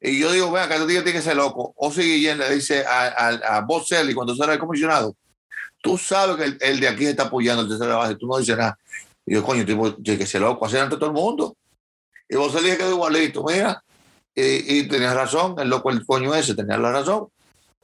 Y 0.00 0.18
yo 0.20 0.30
digo, 0.32 0.50
vea, 0.52 0.68
que 0.68 0.74
este 0.74 0.86
tiene 0.86 1.12
que 1.12 1.22
ser 1.22 1.36
loco. 1.36 1.72
O 1.76 1.90
si 1.90 2.02
Guillén 2.02 2.38
le 2.38 2.54
dice 2.54 2.84
a, 2.86 3.06
a, 3.08 3.56
a 3.56 3.60
Bob 3.62 3.84
Selly 3.84 4.14
cuando 4.14 4.34
será 4.36 4.52
el 4.52 4.58
comisionado, 4.58 5.16
tú 5.82 5.98
sabes 5.98 6.36
que 6.36 6.44
el, 6.44 6.58
el 6.60 6.80
de 6.80 6.88
aquí 6.88 7.06
está 7.06 7.24
apoyando 7.24 7.62
el 7.62 7.68
tercera 7.68 7.96
base, 7.96 8.14
tú 8.16 8.26
no 8.26 8.38
dices 8.38 8.56
nada. 8.56 8.78
Y 9.26 9.34
yo, 9.34 9.42
coño, 9.42 9.64
tipo, 9.64 9.94
tiene 9.96 10.18
que 10.18 10.26
ser 10.26 10.40
loco, 10.40 10.64
hacer 10.64 10.80
ante 10.80 10.96
todo 10.96 11.06
el 11.06 11.12
mundo. 11.12 11.56
Y 12.28 12.36
vos 12.36 12.52
se 12.52 12.76
quedó 12.76 12.90
igualito, 12.90 13.42
mira. 13.44 13.82
Y, 14.34 14.78
y 14.78 14.88
tenías 14.88 15.14
razón, 15.14 15.56
el 15.58 15.68
loco, 15.68 15.90
el 15.90 16.06
coño 16.06 16.34
ese, 16.34 16.54
tenía 16.54 16.78
la 16.78 16.92
razón. 16.92 17.28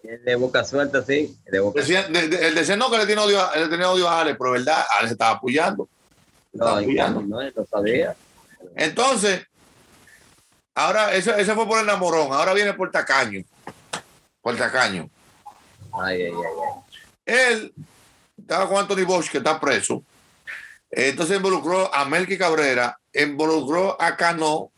El 0.05 0.23
de 0.25 0.35
boca 0.37 0.63
suelta, 0.65 1.03
sí. 1.03 1.37
El 1.47 1.53
de 1.53 1.61
boca 1.61 1.81
Decía, 1.81 2.03
de- 2.09 2.29
de- 2.29 2.49
él 2.49 2.55
decía, 2.55 2.77
no, 2.77 2.91
que 2.91 2.99
le 2.99 3.07
tiene 3.07 3.23
odio, 3.23 3.41
le 3.57 3.69
tenía 3.69 3.91
odio 3.91 4.09
a 4.09 4.21
Alex, 4.21 4.37
pero 4.39 4.51
verdad, 4.53 4.85
Alex 4.99 5.13
estaba 5.13 5.33
apoyando. 5.37 5.89
No, 6.53 6.79
en 6.79 6.85
apoyando. 6.85 7.23
no, 7.23 7.41
él 7.41 7.55
sabía. 7.71 8.15
Entonces, 8.77 9.47
ahora, 10.75 11.15
ese, 11.15 11.41
ese 11.41 11.55
fue 11.55 11.67
por 11.67 11.79
el 11.79 11.85
enamorón, 11.85 12.33
ahora 12.33 12.53
viene 12.53 12.75
por 12.75 12.91
tacaño. 12.91 13.43
Por 14.43 14.57
tacaño. 14.57 15.09
Ay, 15.93 16.23
ay, 16.23 16.33
ay, 16.33 16.33
ay. 16.35 16.83
Él 17.25 17.75
estaba 18.39 18.69
con 18.69 18.77
Anthony 18.79 19.05
Bosch, 19.07 19.31
que 19.31 19.39
está 19.39 19.59
preso. 19.59 20.03
Entonces 20.91 21.37
involucró 21.39 21.93
a 21.95 22.05
Melky 22.05 22.37
Cabrera, 22.39 22.99
involucró 23.13 24.01
a 24.01 24.17
Cano, 24.17 24.71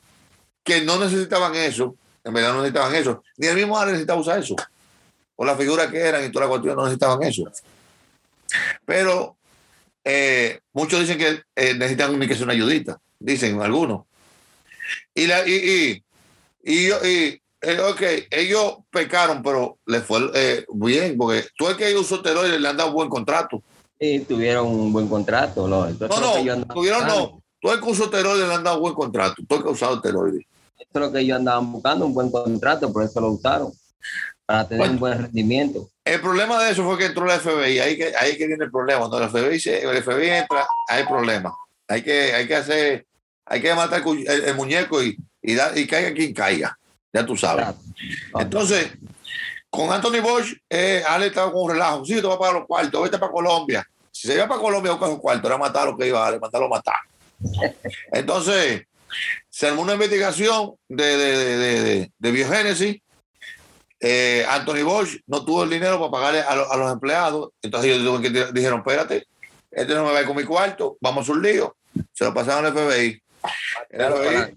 que 0.65 0.83
no 0.83 0.99
necesitaban 0.99 1.55
eso, 1.55 1.97
en 2.25 2.33
verdad 2.33 2.51
no 2.53 2.59
necesitaban 2.63 2.95
eso, 2.95 3.23
ni 3.37 3.49
el 3.49 3.57
mismo 3.57 3.77
Alex 3.79 3.93
necesitaba 3.93 4.21
usar 4.21 4.39
eso. 4.39 4.55
Por 5.37 5.47
la 5.47 5.57
figura 5.57 5.91
que 5.91 5.99
eran 5.99 6.25
y 6.25 6.33
toda 6.33 6.47
la 6.47 6.51
cuestión 6.51 6.77
no 6.77 6.85
necesitaban 6.85 7.23
eso. 7.23 7.45
Pero 8.85 9.37
eh, 10.05 10.61
muchos 10.73 11.01
dicen 11.01 11.19
que 11.19 11.43
eh, 11.55 11.75
necesitan 11.75 12.19
ni 12.19 12.27
que 12.27 12.35
sea 12.35 12.45
una 12.45 12.53
ayudita, 12.55 12.99
dicen 13.19 13.61
algunos. 13.61 14.05
Y, 15.15 15.27
la, 15.27 15.47
y, 15.47 15.53
y, 15.55 16.05
y, 16.73 16.89
yo- 16.89 17.05
y, 17.05 17.41
eh, 17.61 17.81
ok, 17.81 18.03
ellos 18.31 18.77
pecaron, 18.91 19.43
pero 19.43 19.79
les 19.87 20.05
fue 20.05 20.31
eh, 20.35 20.65
bien, 20.73 21.17
porque 21.17 21.47
tú 21.57 21.69
el 21.69 21.77
que 21.77 21.95
usó 21.97 22.17
esteroides 22.17 22.61
le 22.61 22.69
han 22.69 22.77
dado 22.77 22.93
buen 22.93 23.09
contrato. 23.09 23.63
Sí, 24.01 24.21
tuvieron 24.29 24.67
un 24.69 24.93
buen 24.93 25.09
contrato. 25.09 25.67
¿no? 25.67 25.89
Entonces, 25.89 26.21
No, 26.21 26.27
no, 26.45 26.53
andaba 26.53 26.75
tuvieron 26.75 27.07
no. 27.09 27.43
Tú 27.61 27.73
el 27.73 27.81
que 27.81 27.89
usó 27.91 28.05
esteroides 28.05 28.47
le 28.47 28.55
han 28.55 28.63
dado 28.65 28.79
buen 28.79 28.95
contrato. 28.95 29.43
Tú 29.49 29.57
el 29.57 29.63
que 29.63 29.69
ha 29.69 29.73
usado 29.73 29.97
esteroides. 29.97 30.45
Eso 30.79 30.89
es 30.93 31.01
lo 31.01 31.11
que 31.13 31.21
ellos 31.21 31.39
andaban 31.39 31.73
buscando, 31.73 32.07
un 32.07 32.15
buen 32.15 32.31
contrato, 32.31 32.93
por 32.93 33.03
eso 33.03 33.21
lo 33.21 33.31
usaron. 33.33 33.73
Para 34.47 34.65
tener 34.69 34.79
Bueno. 34.79 34.93
un 34.95 34.99
buen 35.01 35.19
rendimiento. 35.23 35.89
El 36.05 36.21
problema 36.21 36.63
de 36.63 36.71
eso 36.71 36.85
fue 36.85 36.97
que 36.97 37.07
entró 37.07 37.27
la 37.27 37.39
FBI. 37.41 37.81
Ahí 37.81 37.97
que, 37.97 38.15
ahí 38.17 38.37
que 38.39 38.47
viene 38.47 38.65
el 38.65 38.71
problema. 38.71 39.01
Cuando 39.01 39.19
la 39.21 39.29
FBI, 39.29 39.59
se- 39.59 39.83
el 39.83 39.97
FBI 40.03 40.29
entra, 40.31 40.67
hay 40.89 41.05
problema. 41.05 41.53
Hay 41.89 42.03
que, 42.03 42.33
hay 42.33 42.47
que 42.47 42.55
hacer, 42.57 43.07
hay 43.45 43.61
que 43.61 43.75
matar 43.75 44.03
el, 44.07 44.29
el- 44.29 44.45
el 44.45 44.55
muñeco 44.55 45.03
y, 45.03 45.17
y, 45.43 45.53
y 45.75 45.87
caiga 45.87 46.13
quien 46.15 46.33
caiga. 46.33 46.79
Ya 47.13 47.27
tú 47.27 47.37
sabes. 47.37 47.65
Claro. 47.65 47.79
Entonces, 48.39 48.93
con 49.69 49.93
Anthony 49.93 50.21
Bosch, 50.23 50.55
eh, 50.71 51.03
Ale 51.09 51.27
estaba 51.27 51.51
con 51.53 51.63
un 51.65 51.71
relajo. 51.73 52.05
Sí, 52.05 52.15
te 52.15 52.23
vas 52.23 52.37
a 52.37 52.39
pagar 52.39 52.55
los 52.55 52.67
cuartos, 52.67 53.03
vete 53.03 53.19
para 53.19 53.33
Colombia. 53.33 53.85
Si 54.13 54.29
se 54.29 54.35
iba 54.35 54.47
para 54.47 54.61
Colombia 54.61 54.91
a 54.91 54.95
buscar 54.95 55.11
los 55.11 55.21
cuartos, 55.21 55.45
era 55.51 55.59
matar 55.59 55.87
lo 55.89 55.97
que 55.99 56.07
iba 56.07 56.25
a 56.25 56.29
Ale, 56.29 56.39
matarlo, 56.39 56.69
matar. 56.69 56.97
Entonces, 58.13 58.83
se 59.51 59.67
armó 59.69 59.83
una 59.83 59.95
investigación 59.95 60.75
de, 60.89 61.05
de, 61.17 61.37
de, 61.37 61.57
de, 61.57 61.81
de- 61.83 62.13
de 62.17 62.31
biogénesis. 62.31 62.97
Eh, 64.09 64.47
Anthony 64.49 64.85
Bosch 64.85 65.17
no 65.27 65.45
tuvo 65.45 65.65
el 65.65 65.71
dinero 65.71 65.99
para 65.99 66.11
pagarle 66.13 66.41
a, 66.43 66.55
lo- 66.55 66.71
a 66.73 66.77
los 66.77 66.93
empleados. 66.93 67.51
Entonces 67.61 67.91
ellos 67.97 68.21
que- 68.21 68.31
dijeron, 68.53 68.79
espérate, 68.79 69.27
este 69.71 69.95
no 69.95 70.05
me 70.05 70.13
va 70.13 70.19
a 70.19 70.21
ir 70.21 70.29
con 70.29 70.37
mi 70.37 70.45
cuarto, 70.45 70.97
vamos 71.01 71.29
a 71.29 71.33
un 71.33 71.43
lío. 71.43 71.77
Se 72.13 72.25
lo 72.25 72.33
pasaron 72.33 72.67
al 72.67 72.73
FBI. 72.73 73.21
El 73.91 74.01
FBI 74.13 74.35
para- 74.35 74.51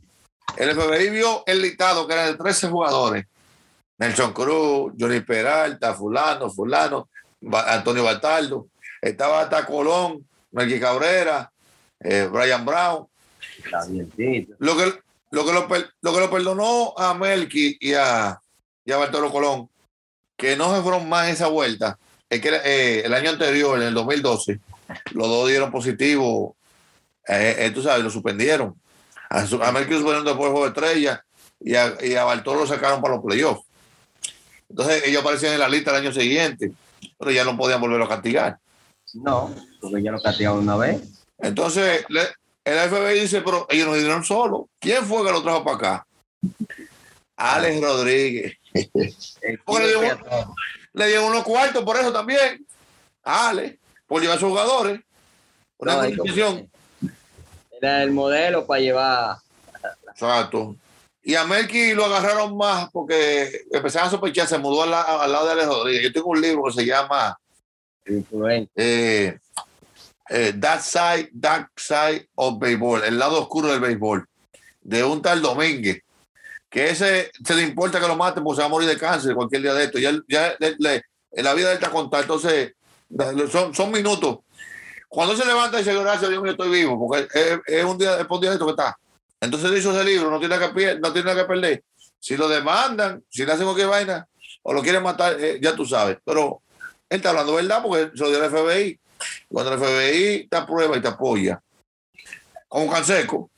el 0.57 0.69
FBI 0.75 1.09
vio 1.09 1.43
el 1.47 1.61
listado 1.63 2.05
que 2.07 2.13
era 2.13 2.27
de 2.27 2.35
13 2.35 2.67
jugadores. 2.69 3.25
Nelson 3.97 4.33
Cruz, 4.33 4.93
Johnny 4.99 5.21
Peralta, 5.21 5.95
fulano, 5.95 6.51
fulano, 6.51 7.09
Antonio 7.51 8.03
Bataldo. 8.03 8.67
Estaba 9.01 9.41
hasta 9.41 9.65
Colón, 9.65 10.27
Melqui 10.51 10.79
Cabrera, 10.79 11.51
eh, 11.99 12.29
Brian 12.31 12.65
Brown. 12.65 13.07
Lo 14.59 14.77
que, 14.77 14.93
lo, 15.31 15.45
que 15.45 15.53
lo, 15.53 15.67
per- 15.67 15.89
lo 16.01 16.13
que 16.13 16.19
lo 16.19 16.29
perdonó 16.29 16.93
a 16.97 17.13
Melqui 17.15 17.77
y 17.79 17.93
a, 17.93 18.39
y 18.89 18.91
a 18.91 18.97
Bartolo 18.97 19.31
Colón, 19.31 19.69
que 20.35 20.55
no 20.57 20.75
se 20.75 20.81
fueron 20.81 21.07
más 21.07 21.29
esa 21.29 21.47
vuelta, 21.47 21.99
es 22.27 22.41
que 22.41 22.49
eh, 22.65 23.01
el 23.05 23.13
año 23.13 23.29
anterior, 23.29 23.77
en 23.79 23.87
el 23.87 23.93
2012, 23.93 24.59
los 25.11 25.27
dos 25.27 25.47
dieron 25.47 25.71
positivo. 25.71 26.55
Eh, 27.27 27.55
eh, 27.59 27.71
tú 27.71 27.83
sabes, 27.83 28.03
lo 28.03 28.09
suspendieron. 28.09 28.73
A, 29.29 29.39
a 29.39 29.41
lo 29.43 29.47
suspendieron 29.47 30.25
después 30.25 30.49
juego 30.51 30.63
de 30.63 30.69
estrella 30.69 31.23
y 31.59 31.75
a, 31.75 31.95
y 32.01 32.15
a 32.15 32.23
Bartolo 32.23 32.61
lo 32.61 32.67
sacaron 32.67 32.99
para 33.01 33.15
los 33.15 33.23
playoffs. 33.23 33.61
Entonces 34.69 35.03
ellos 35.05 35.21
aparecían 35.21 35.53
en 35.53 35.59
la 35.59 35.69
lista 35.69 35.91
el 35.91 35.97
año 35.97 36.11
siguiente, 36.13 36.71
pero 37.17 37.29
ya 37.31 37.43
no 37.43 37.55
podían 37.57 37.79
volverlo 37.81 38.05
a 38.05 38.09
castigar. 38.09 38.57
No, 39.13 39.53
porque 39.81 40.01
ya 40.01 40.11
lo 40.11 40.21
castigaron 40.21 40.59
una 40.59 40.77
vez. 40.77 41.01
Entonces, 41.37 42.05
le- 42.09 42.29
el 42.65 42.89
FBI 42.89 43.19
dice, 43.21 43.41
pero 43.41 43.65
ellos 43.69 43.87
nos 43.87 43.97
dieron 43.97 44.23
solo. 44.23 44.69
¿Quién 44.79 45.05
fue 45.05 45.25
que 45.25 45.31
lo 45.31 45.41
trajo 45.43 45.63
para 45.63 45.75
acá? 45.77 46.07
Alex 47.37 47.81
Rodríguez. 47.81 48.57
Porque 49.65 49.87
kilo 49.87 50.01
le 50.93 51.07
dieron 51.07 51.25
unos 51.25 51.43
cuartos 51.43 51.83
por 51.83 51.97
eso 51.97 52.11
también. 52.11 52.65
A 53.23 53.49
Alex, 53.49 53.77
por 54.07 54.21
llevar 54.21 54.37
a 54.37 54.39
sus 54.39 54.49
jugadores. 54.49 54.99
Una 55.77 55.93
No. 56.07 56.67
Era 57.81 58.03
el 58.03 58.11
modelo 58.11 58.65
para 58.65 58.81
llevar. 58.81 59.37
Exacto. 60.11 60.75
Y 61.23 61.35
a 61.35 61.45
Melky 61.45 61.93
lo 61.93 62.05
agarraron 62.05 62.57
más 62.57 62.89
porque 62.91 63.61
empezaron 63.71 64.07
a 64.07 64.11
sospechar, 64.11 64.47
se 64.47 64.57
mudó 64.57 64.83
al, 64.83 64.91
la- 64.91 65.01
al 65.01 65.31
lado 65.31 65.45
de 65.45 65.51
Alex 65.53 65.67
Rodríguez. 65.67 66.03
Yo 66.03 66.11
tengo 66.13 66.29
un 66.29 66.41
libro 66.41 66.63
que 66.65 66.71
se 66.73 66.85
llama 66.85 67.37
eh, 68.75 69.37
eh, 70.29 70.53
That 70.59 70.81
Side, 70.81 71.29
Dark 71.31 71.71
Side 71.77 72.27
of 72.35 72.57
Baseball, 72.59 73.03
el 73.03 73.19
lado 73.19 73.41
oscuro 73.41 73.67
del 73.69 73.79
béisbol, 73.79 74.27
de 74.81 75.03
un 75.03 75.21
tal 75.21 75.41
Domínguez, 75.41 76.01
que 76.69 76.89
ese 76.89 77.31
se 77.43 77.55
le 77.55 77.63
importa 77.63 77.99
que 77.99 78.07
lo 78.07 78.15
maten 78.15 78.43
porque 78.43 78.57
se 78.57 78.61
va 78.61 78.67
a 78.67 78.69
morir 78.69 78.87
de 78.87 78.97
cáncer 78.97 79.33
cualquier 79.33 79.63
día 79.63 79.73
de 79.73 79.85
esto. 79.85 79.97
Ya, 79.97 80.11
ya 80.27 80.55
la 81.31 81.53
vida 81.53 81.67
de 81.67 81.73
él 81.73 81.79
está 81.79 81.89
contada, 81.89 82.23
entonces 82.23 82.73
son, 83.51 83.73
son 83.73 83.91
minutos. 83.91 84.39
Cuando 85.07 85.35
se 85.35 85.45
levanta 85.45 85.77
y 85.77 85.83
dice, 85.83 85.99
gracias 85.99 86.25
a 86.25 86.29
Dios, 86.29 86.43
yo 86.45 86.51
estoy 86.51 86.69
vivo, 86.69 86.99
porque 86.99 87.27
es, 87.65 87.83
un 87.83 87.97
día, 87.97 88.19
es 88.19 88.27
un 88.29 88.39
día 88.39 88.51
de 88.51 88.55
esto 88.55 88.65
que 88.65 88.71
está. 88.71 88.95
Entonces 89.41 89.71
hizo 89.79 89.91
ese 89.91 90.03
libro, 90.03 90.29
no 90.29 90.39
tiene 90.39 90.59
que, 90.59 90.99
no 90.99 91.11
tiene 91.11 91.29
nada 91.29 91.41
que 91.41 91.47
perder. 91.47 91.83
Si 92.19 92.37
lo 92.37 92.47
demandan, 92.47 93.23
si 93.29 93.43
le 93.43 93.53
hacen 93.53 93.65
cualquier 93.65 93.87
vaina, 93.87 94.27
o 94.61 94.73
lo 94.73 94.83
quieren 94.83 95.01
matar, 95.01 95.35
eh, 95.39 95.57
ya 95.59 95.75
tú 95.75 95.85
sabes. 95.85 96.17
Pero 96.23 96.61
él 97.09 97.17
está 97.17 97.29
hablando 97.31 97.55
verdad 97.55 97.81
porque 97.81 98.11
se 98.15 98.23
lo 98.23 98.29
dio 98.29 98.43
el 98.43 98.51
FBI. 98.51 98.99
Cuando 99.47 99.73
el 99.73 99.79
FBI 99.79 100.47
te 100.47 100.57
aprueba 100.57 100.95
y 100.97 101.01
te 101.01 101.07
apoya. 101.07 101.59
Como 102.67 102.91
Canseco. 102.91 103.49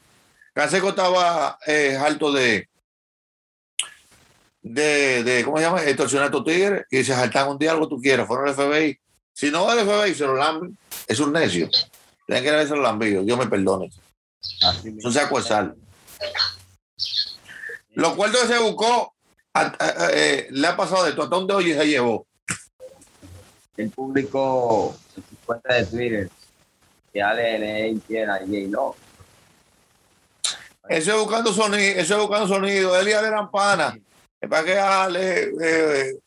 Canseco 0.53 0.89
estaba 0.89 1.57
eh, 1.65 1.97
alto 1.97 2.31
de, 2.31 2.69
de, 4.61 5.23
de, 5.23 5.43
¿cómo 5.43 5.57
se 5.57 5.63
llama? 5.63 5.83
Extorsionar 5.83 6.25
a 6.25 6.27
estos 6.27 6.45
tigres 6.45 6.85
y 6.91 6.97
se 7.03 7.13
saltan 7.13 7.49
un 7.49 7.57
día 7.57 7.71
algo 7.71 7.87
que 7.89 7.95
tú 7.95 8.01
quieras. 8.01 8.27
Fueron 8.27 8.47
el 8.47 8.53
FBI. 8.53 8.99
Si 9.33 9.49
no 9.49 9.71
el 9.71 9.79
FBI, 9.87 10.13
se 10.13 10.25
lo 10.25 10.35
lamben. 10.35 10.77
Es 11.07 11.19
un 11.19 11.33
necio. 11.33 11.69
Tienen 12.27 12.43
que 12.43 12.49
haberse 12.49 12.75
lo 12.75 12.81
lambido. 12.81 13.23
Dios 13.23 13.37
me 13.37 13.47
perdone. 13.47 13.89
Es 14.83 15.05
un 15.05 15.13
saco 15.13 15.39
de 15.41 15.47
sal. 15.47 15.75
Los 17.93 18.13
cuartos 18.13 18.41
que 18.41 18.47
se 18.53 18.59
buscó, 18.59 19.13
a- 19.53 19.61
a- 19.61 20.03
a- 20.05 20.09
eh, 20.13 20.47
le 20.51 20.67
ha 20.67 20.77
pasado 20.77 21.03
de 21.05 21.13
todo. 21.13 21.27
Donde 21.27 21.53
hoy 21.53 21.73
se 21.73 21.87
llevó. 21.87 22.25
El 23.77 23.89
público 23.89 24.95
en 25.15 25.23
su 25.23 25.35
cuenta 25.45 25.73
de 25.73 25.85
Twitter 25.85 26.29
que 27.11 27.21
Ale 27.21 27.59
le 27.59 27.89
hiciera 27.89 28.41
y 28.43 28.67
no. 28.67 28.95
Eso 30.87 31.11
es 31.13 31.17
buscando 31.19 31.51
sonido, 31.53 31.99
eso 31.99 32.15
es 32.15 32.21
buscando 32.21 32.47
sonido. 32.47 32.97
Él 32.99 33.09
y 33.09 33.13
Ale 33.13 33.27
eran 33.27 33.49
panas. 33.51 33.95
Es 34.41 34.49
para 34.49 34.63
que 34.63 34.77
Ale, 34.77 35.43
eh, 35.61 36.17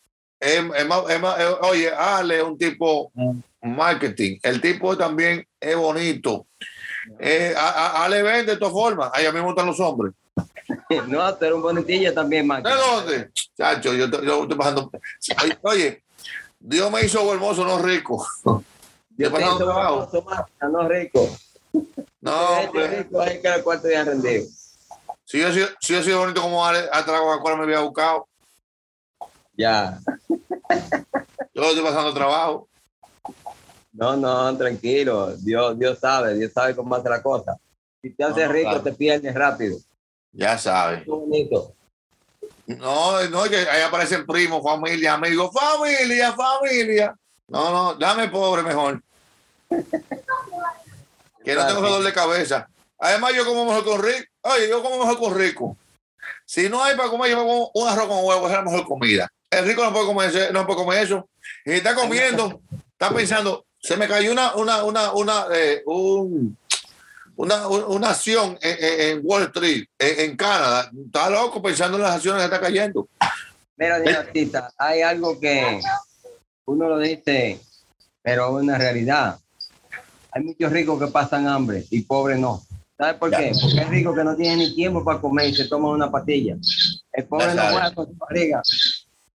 eh, 0.41 0.71
es 0.77 0.87
más- 0.87 1.05
eh, 1.11 1.47
oye, 1.63 1.91
Ale 1.91 2.37
es 2.39 2.43
un 2.45 2.57
tipo 2.57 3.11
marketing. 3.61 4.39
El 4.43 4.61
tipo 4.61 4.97
también 4.97 5.47
es 5.61 5.77
bonito. 5.77 6.47
Eh, 7.19 7.53
a- 7.57 7.69
a- 7.71 8.05
Ale 8.05 8.23
vende 8.23 8.53
de 8.53 8.59
todas 8.59 8.73
formas. 8.73 9.11
Ahí 9.13 9.27
a 9.27 9.33
mí 9.33 9.39
me 9.41 9.45
gustan 9.45 9.67
los 9.67 9.81
hombres. 9.81 10.13
No, 11.09 11.29
eres 11.29 11.53
un 11.53 11.63
bonitillo 11.63 12.13
también, 12.15 12.47
man. 12.47 12.63
¿De 12.63 12.71
dónde? 12.71 13.31
Chacho, 13.57 13.93
yo, 13.95 14.07
yo 14.23 14.43
estoy 14.43 14.57
pasando. 14.57 14.91
Oye, 15.43 15.59
Oye, 15.63 16.05
Dios 16.59 16.91
me 16.91 17.03
hizo 17.05 17.33
hermoso, 17.33 17.65
no 17.65 17.79
rico. 17.79 18.27
Hice 19.19 19.31
trabajo. 19.31 20.09
famoso, 20.09 20.23
man, 20.23 20.73
no 20.73 20.89
rico. 20.89 21.29
No, 22.21 22.33
hombre. 22.61 22.89
rico 23.03 23.23
es 23.23 23.39
que 23.41 23.49
el 23.49 23.63
cuarto 23.63 23.89
día 23.89 24.05
rendido. 24.05 24.45
Si 25.25 25.41
yo, 25.41 25.53
si, 25.53 25.65
si 25.81 25.93
yo 25.95 26.03
soy 26.03 26.13
bonito 26.13 26.43
como 26.43 26.65
Ale, 26.65 26.89
hasta 26.93 27.13
la 27.13 27.19
Coca-Cola 27.19 27.57
me 27.57 27.63
había 27.65 27.81
buscado. 27.81 28.29
Ya. 29.57 29.99
Yo 31.55 31.63
estoy 31.63 31.83
pasando 31.83 32.13
trabajo. 32.13 32.69
No, 33.93 34.17
no, 34.17 34.57
tranquilo. 34.57 35.35
Dios, 35.37 35.79
Dios 35.79 35.99
sabe, 35.99 36.35
Dios 36.35 36.53
sabe 36.53 36.75
cómo 36.75 36.95
hace 36.95 37.09
la 37.09 37.23
cosa. 37.23 37.57
Si 38.03 38.11
te 38.11 38.25
haces 38.25 38.37
No, 38.37 38.47
no, 38.47 38.53
rico, 38.53 38.69
claro. 38.71 38.83
te 38.83 38.93
pierdes 38.93 39.35
rápido. 39.35 39.79
Ya 40.33 40.59
sabes. 40.59 41.07
Bonito. 41.07 41.75
No, 42.67 43.23
no, 43.29 43.45
que 43.45 43.57
ahí 43.57 43.83
aparece 43.83 44.17
el 44.17 44.27
primo, 44.27 44.63
familia, 44.63 45.15
amigo, 45.15 45.51
familia, 45.53 46.33
familia. 46.33 47.15
No, 47.49 47.71
no, 47.71 47.95
dame 47.95 48.29
pobre 48.29 48.63
mejor. 48.63 49.03
Que 51.45 51.55
no 51.55 51.67
tengo 51.67 51.81
dolor 51.83 52.03
de 52.03 52.13
cabeza. 52.13 52.69
Además, 52.99 53.33
yo 53.35 53.45
como 53.45 53.65
mejor 53.65 53.85
con 53.85 54.03
rico. 54.03 54.25
Oye, 54.43 54.69
yo 54.69 54.83
como 54.83 54.99
mejor 54.99 55.19
con 55.19 55.35
rico. 55.39 55.77
Si 56.47 56.69
no 56.69 56.83
hay 56.83 56.97
para 56.97 57.09
comer, 57.11 57.31
yo 57.31 57.39
como 57.39 57.71
un 57.75 57.89
arroz 57.89 58.07
con 58.09 58.25
huevo, 58.25 58.47
es 58.47 58.53
la 58.53 58.63
mejor 58.63 58.85
comida. 58.87 59.31
El 59.51 59.67
rico 59.67 59.83
no 59.85 59.93
puede 59.93 60.07
comer, 60.07 60.29
ese- 60.31 60.53
no 60.53 60.67
puede 60.67 60.79
comer 60.79 61.03
eso. 61.05 61.29
Y 61.65 61.73
está 61.73 61.95
comiendo, 61.95 62.61
está 62.93 63.11
pensando, 63.15 63.67
se 63.81 63.97
me 63.97 64.09
cayó 64.09 64.33
una, 64.33 64.55
una, 64.55 64.85
una, 64.85 65.13
una, 65.13 65.47
eh, 65.55 65.83
un- 65.87 66.57
una, 67.37 67.67
un- 67.69 67.85
una 67.85 68.11
acción 68.11 68.59
en, 68.63 68.85
en- 68.85 69.01
en 69.19 69.21
Wall 69.25 69.45
Street, 69.45 69.85
en, 69.99 70.31
en 70.31 70.37
Canadá. 70.37 70.91
Está 71.07 71.31
loco 71.31 71.61
pensando 71.63 71.97
en 71.97 72.03
las 72.05 72.17
acciones 72.17 72.41
que 72.41 72.45
está 72.47 72.61
cayendo. 72.61 73.09
Mira, 73.77 73.99
Dinastita, 74.01 74.73
hay 74.79 75.03
algo 75.03 75.39
que 75.41 75.81
uno 76.67 76.89
lo 76.89 76.99
dice, 76.99 77.61
pero 78.23 78.57
es 78.59 78.63
una 78.65 78.79
realidad. 78.79 79.39
Hay 80.31 80.43
muchos 80.43 80.73
ricos 80.73 80.99
que 81.01 81.09
pasan 81.09 81.47
hambre 81.49 81.85
y 81.91 82.03
pobres 82.03 82.39
no. 82.39 82.63
¿Sabes 82.97 83.15
por 83.17 83.31
Ya. 83.31 83.39
qué? 83.39 83.53
Porque 83.61 83.81
hay 83.81 83.87
ricos 83.87 84.15
que 84.17 84.25
no 84.25 84.37
tienen 84.37 84.59
ni 84.59 84.75
tiempo 84.75 85.05
para 85.05 85.21
comer 85.21 85.49
y 85.49 85.55
se 85.55 85.67
toman 85.69 85.93
una 85.93 86.11
pastilla. 86.11 86.57
El 87.13 87.25
pobre 87.27 87.55
no 87.55 87.63
juega 87.63 87.95
con 87.95 88.07
su 88.07 88.15
barriga. 88.15 88.63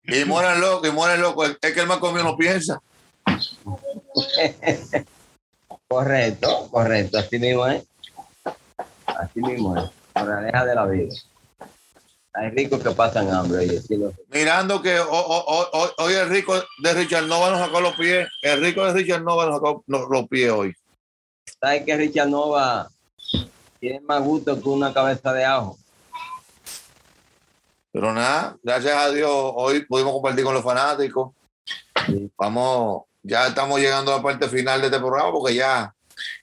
Y 0.05 0.25
mueren 0.25 0.61
locos, 0.61 0.89
y 0.89 0.93
mueren 0.93 1.21
locos. 1.21 1.57
Es 1.61 1.73
que 1.73 1.81
el 1.81 1.87
más 1.87 1.99
comido 1.99 2.25
no 2.25 2.37
piensa. 2.37 2.81
Correcto, 5.89 6.69
correcto. 6.71 7.19
Así 7.19 7.39
mismo 7.39 7.67
es. 7.67 7.85
Así 9.07 9.41
mismo 9.41 9.77
es. 9.77 9.85
Moraleja 10.15 10.65
de 10.65 10.75
la 10.75 10.87
vida. 10.87 11.15
Hay 12.35 12.51
ricos 12.51 12.83
que 12.83 12.91
pasan 12.91 13.31
hambre. 13.31 13.67
lo. 13.91 14.13
Mirando 14.31 14.83
que 14.83 14.99
ho- 14.99 15.09
ho- 15.09 15.45
ho- 15.47 15.69
hoy, 15.73 15.89
hoy 15.99 16.13
el 16.15 16.29
rico 16.29 16.55
de 16.83 16.93
Richard 16.93 17.27
Nova 17.27 17.51
nos 17.51 17.61
sacó 17.61 17.81
los 17.81 17.95
pies. 17.97 18.29
El 18.43 18.61
rico 18.61 18.85
de 18.85 18.93
Richard 18.93 19.23
Nova 19.23 19.47
nos 19.47 19.55
sacó 19.57 19.85
los, 19.87 20.09
los 20.11 20.29
pies 20.29 20.51
hoy. 20.51 20.75
¿Sabes 21.61 21.85
que 21.85 21.97
Richard 21.97 22.29
Nova 22.29 22.91
tiene 23.81 24.01
más 24.01 24.23
gusto 24.23 24.61
que 24.61 24.69
una 24.69 24.93
cabeza 24.93 25.33
de 25.33 25.45
ajo? 25.45 25.79
Pero 27.93 28.13
nada, 28.13 28.57
gracias 28.63 28.95
a 28.95 29.11
Dios, 29.11 29.31
hoy 29.33 29.85
pudimos 29.87 30.13
compartir 30.13 30.45
con 30.45 30.55
los 30.55 30.63
fanáticos. 30.65 31.33
Sí. 32.07 32.31
Vamos, 32.37 33.05
ya 33.23 33.47
estamos 33.49 33.81
llegando 33.81 34.13
a 34.13 34.19
la 34.19 34.23
parte 34.23 34.49
final 34.49 34.81
de 34.81 34.89
este 34.89 34.99
programa 34.99 35.33
porque 35.33 35.55
ya 35.55 35.95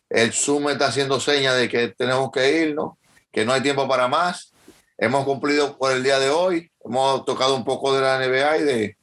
el 0.09 0.34
Zoom 0.34 0.69
está 0.69 0.88
haciendo 0.88 1.19
señas 1.19 1.55
de 1.55 1.69
que 1.69 1.89
tenemos 1.89 2.31
que 2.31 2.61
irnos, 2.67 2.93
que 3.31 3.45
no 3.45 3.53
hay 3.53 3.61
tiempo 3.61 3.88
para 3.88 4.07
más. 4.07 4.51
Hemos 4.97 5.25
cumplido 5.25 5.77
por 5.77 5.91
el 5.91 6.03
día 6.03 6.19
de 6.19 6.29
hoy. 6.29 6.71
Hemos 6.84 7.23
tocado 7.25 7.55
un 7.55 7.63
poco 7.63 7.93
de 7.95 8.01
la 8.01 8.17
NBA 8.19 8.57
y 8.57 8.63
de, 8.63 8.97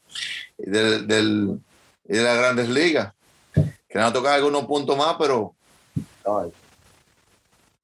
y 0.59 0.71
del- 0.71 1.07
del- 1.07 1.61
y 2.09 2.17
de 2.17 2.23
las 2.23 2.37
grandes 2.37 2.69
ligas. 2.69 3.13
Que 3.55 3.99
nos 3.99 4.11
ha 4.11 4.13
tocado 4.13 4.35
algunos 4.35 4.65
puntos 4.67 4.97
más, 4.97 5.17
pero, 5.19 5.55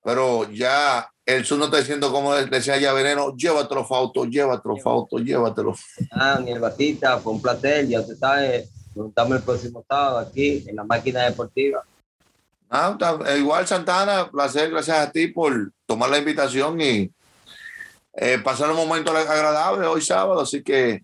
pero 0.07 0.49
ya 0.53 1.11
el 1.27 1.45
Zoom 1.45 1.59
no 1.59 1.65
está 1.65 1.79
diciendo 1.79 2.13
como 2.13 2.33
decía 2.33 2.77
ya 2.79 2.93
Veneno, 2.93 3.35
llévatelo 3.35 3.85
Fausto, 3.85 4.25
llévatelo 4.25 4.77
Fausto, 4.77 5.19
llévatelo. 5.19 5.75
Ah, 6.13 6.35
Daniel 6.35 6.61
Batista, 6.61 7.19
fue 7.19 7.33
un 7.33 7.43
placer. 7.43 7.89
Ya 7.89 7.99
usted 7.99 8.15
sabe, 8.15 8.69
nos 8.95 9.09
estamos 9.09 9.37
el 9.37 9.43
próximo 9.43 9.85
sábado 9.89 10.19
aquí 10.19 10.65
en 10.69 10.77
la 10.77 10.85
máquina 10.85 11.25
deportiva. 11.25 11.83
Ah, 12.71 12.91
está- 12.93 13.37
igual 13.37 13.67
Santana, 13.67 14.31
placer, 14.31 14.71
gracias 14.71 14.97
a 14.97 15.11
ti 15.11 15.27
por 15.27 15.73
tomar 15.87 16.09
la 16.09 16.19
invitación 16.19 16.81
y 16.81 17.11
eh, 18.15 18.39
pasar 18.39 18.71
un 18.71 18.77
momento 18.77 19.11
agradable 19.11 19.89
hoy 19.89 20.03
sábado, 20.03 20.41
así 20.41 20.63
que 20.63 21.03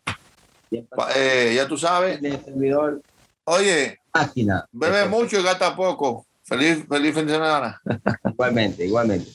eh, 1.16 1.52
ya 1.56 1.66
tú 1.66 1.76
sabes. 1.76 2.22
el 2.22 2.44
servidor 2.44 3.02
Oye, 3.46 3.98
máquina. 4.14 4.64
bebe 4.70 5.06
mucho 5.08 5.40
y 5.40 5.42
gasta 5.42 5.74
poco. 5.74 6.24
Feliz, 6.52 6.84
feliz 6.86 7.14
fin 7.14 7.26
de. 7.26 7.80
Igualmente, 8.30 8.84
igualmente. 8.84 9.30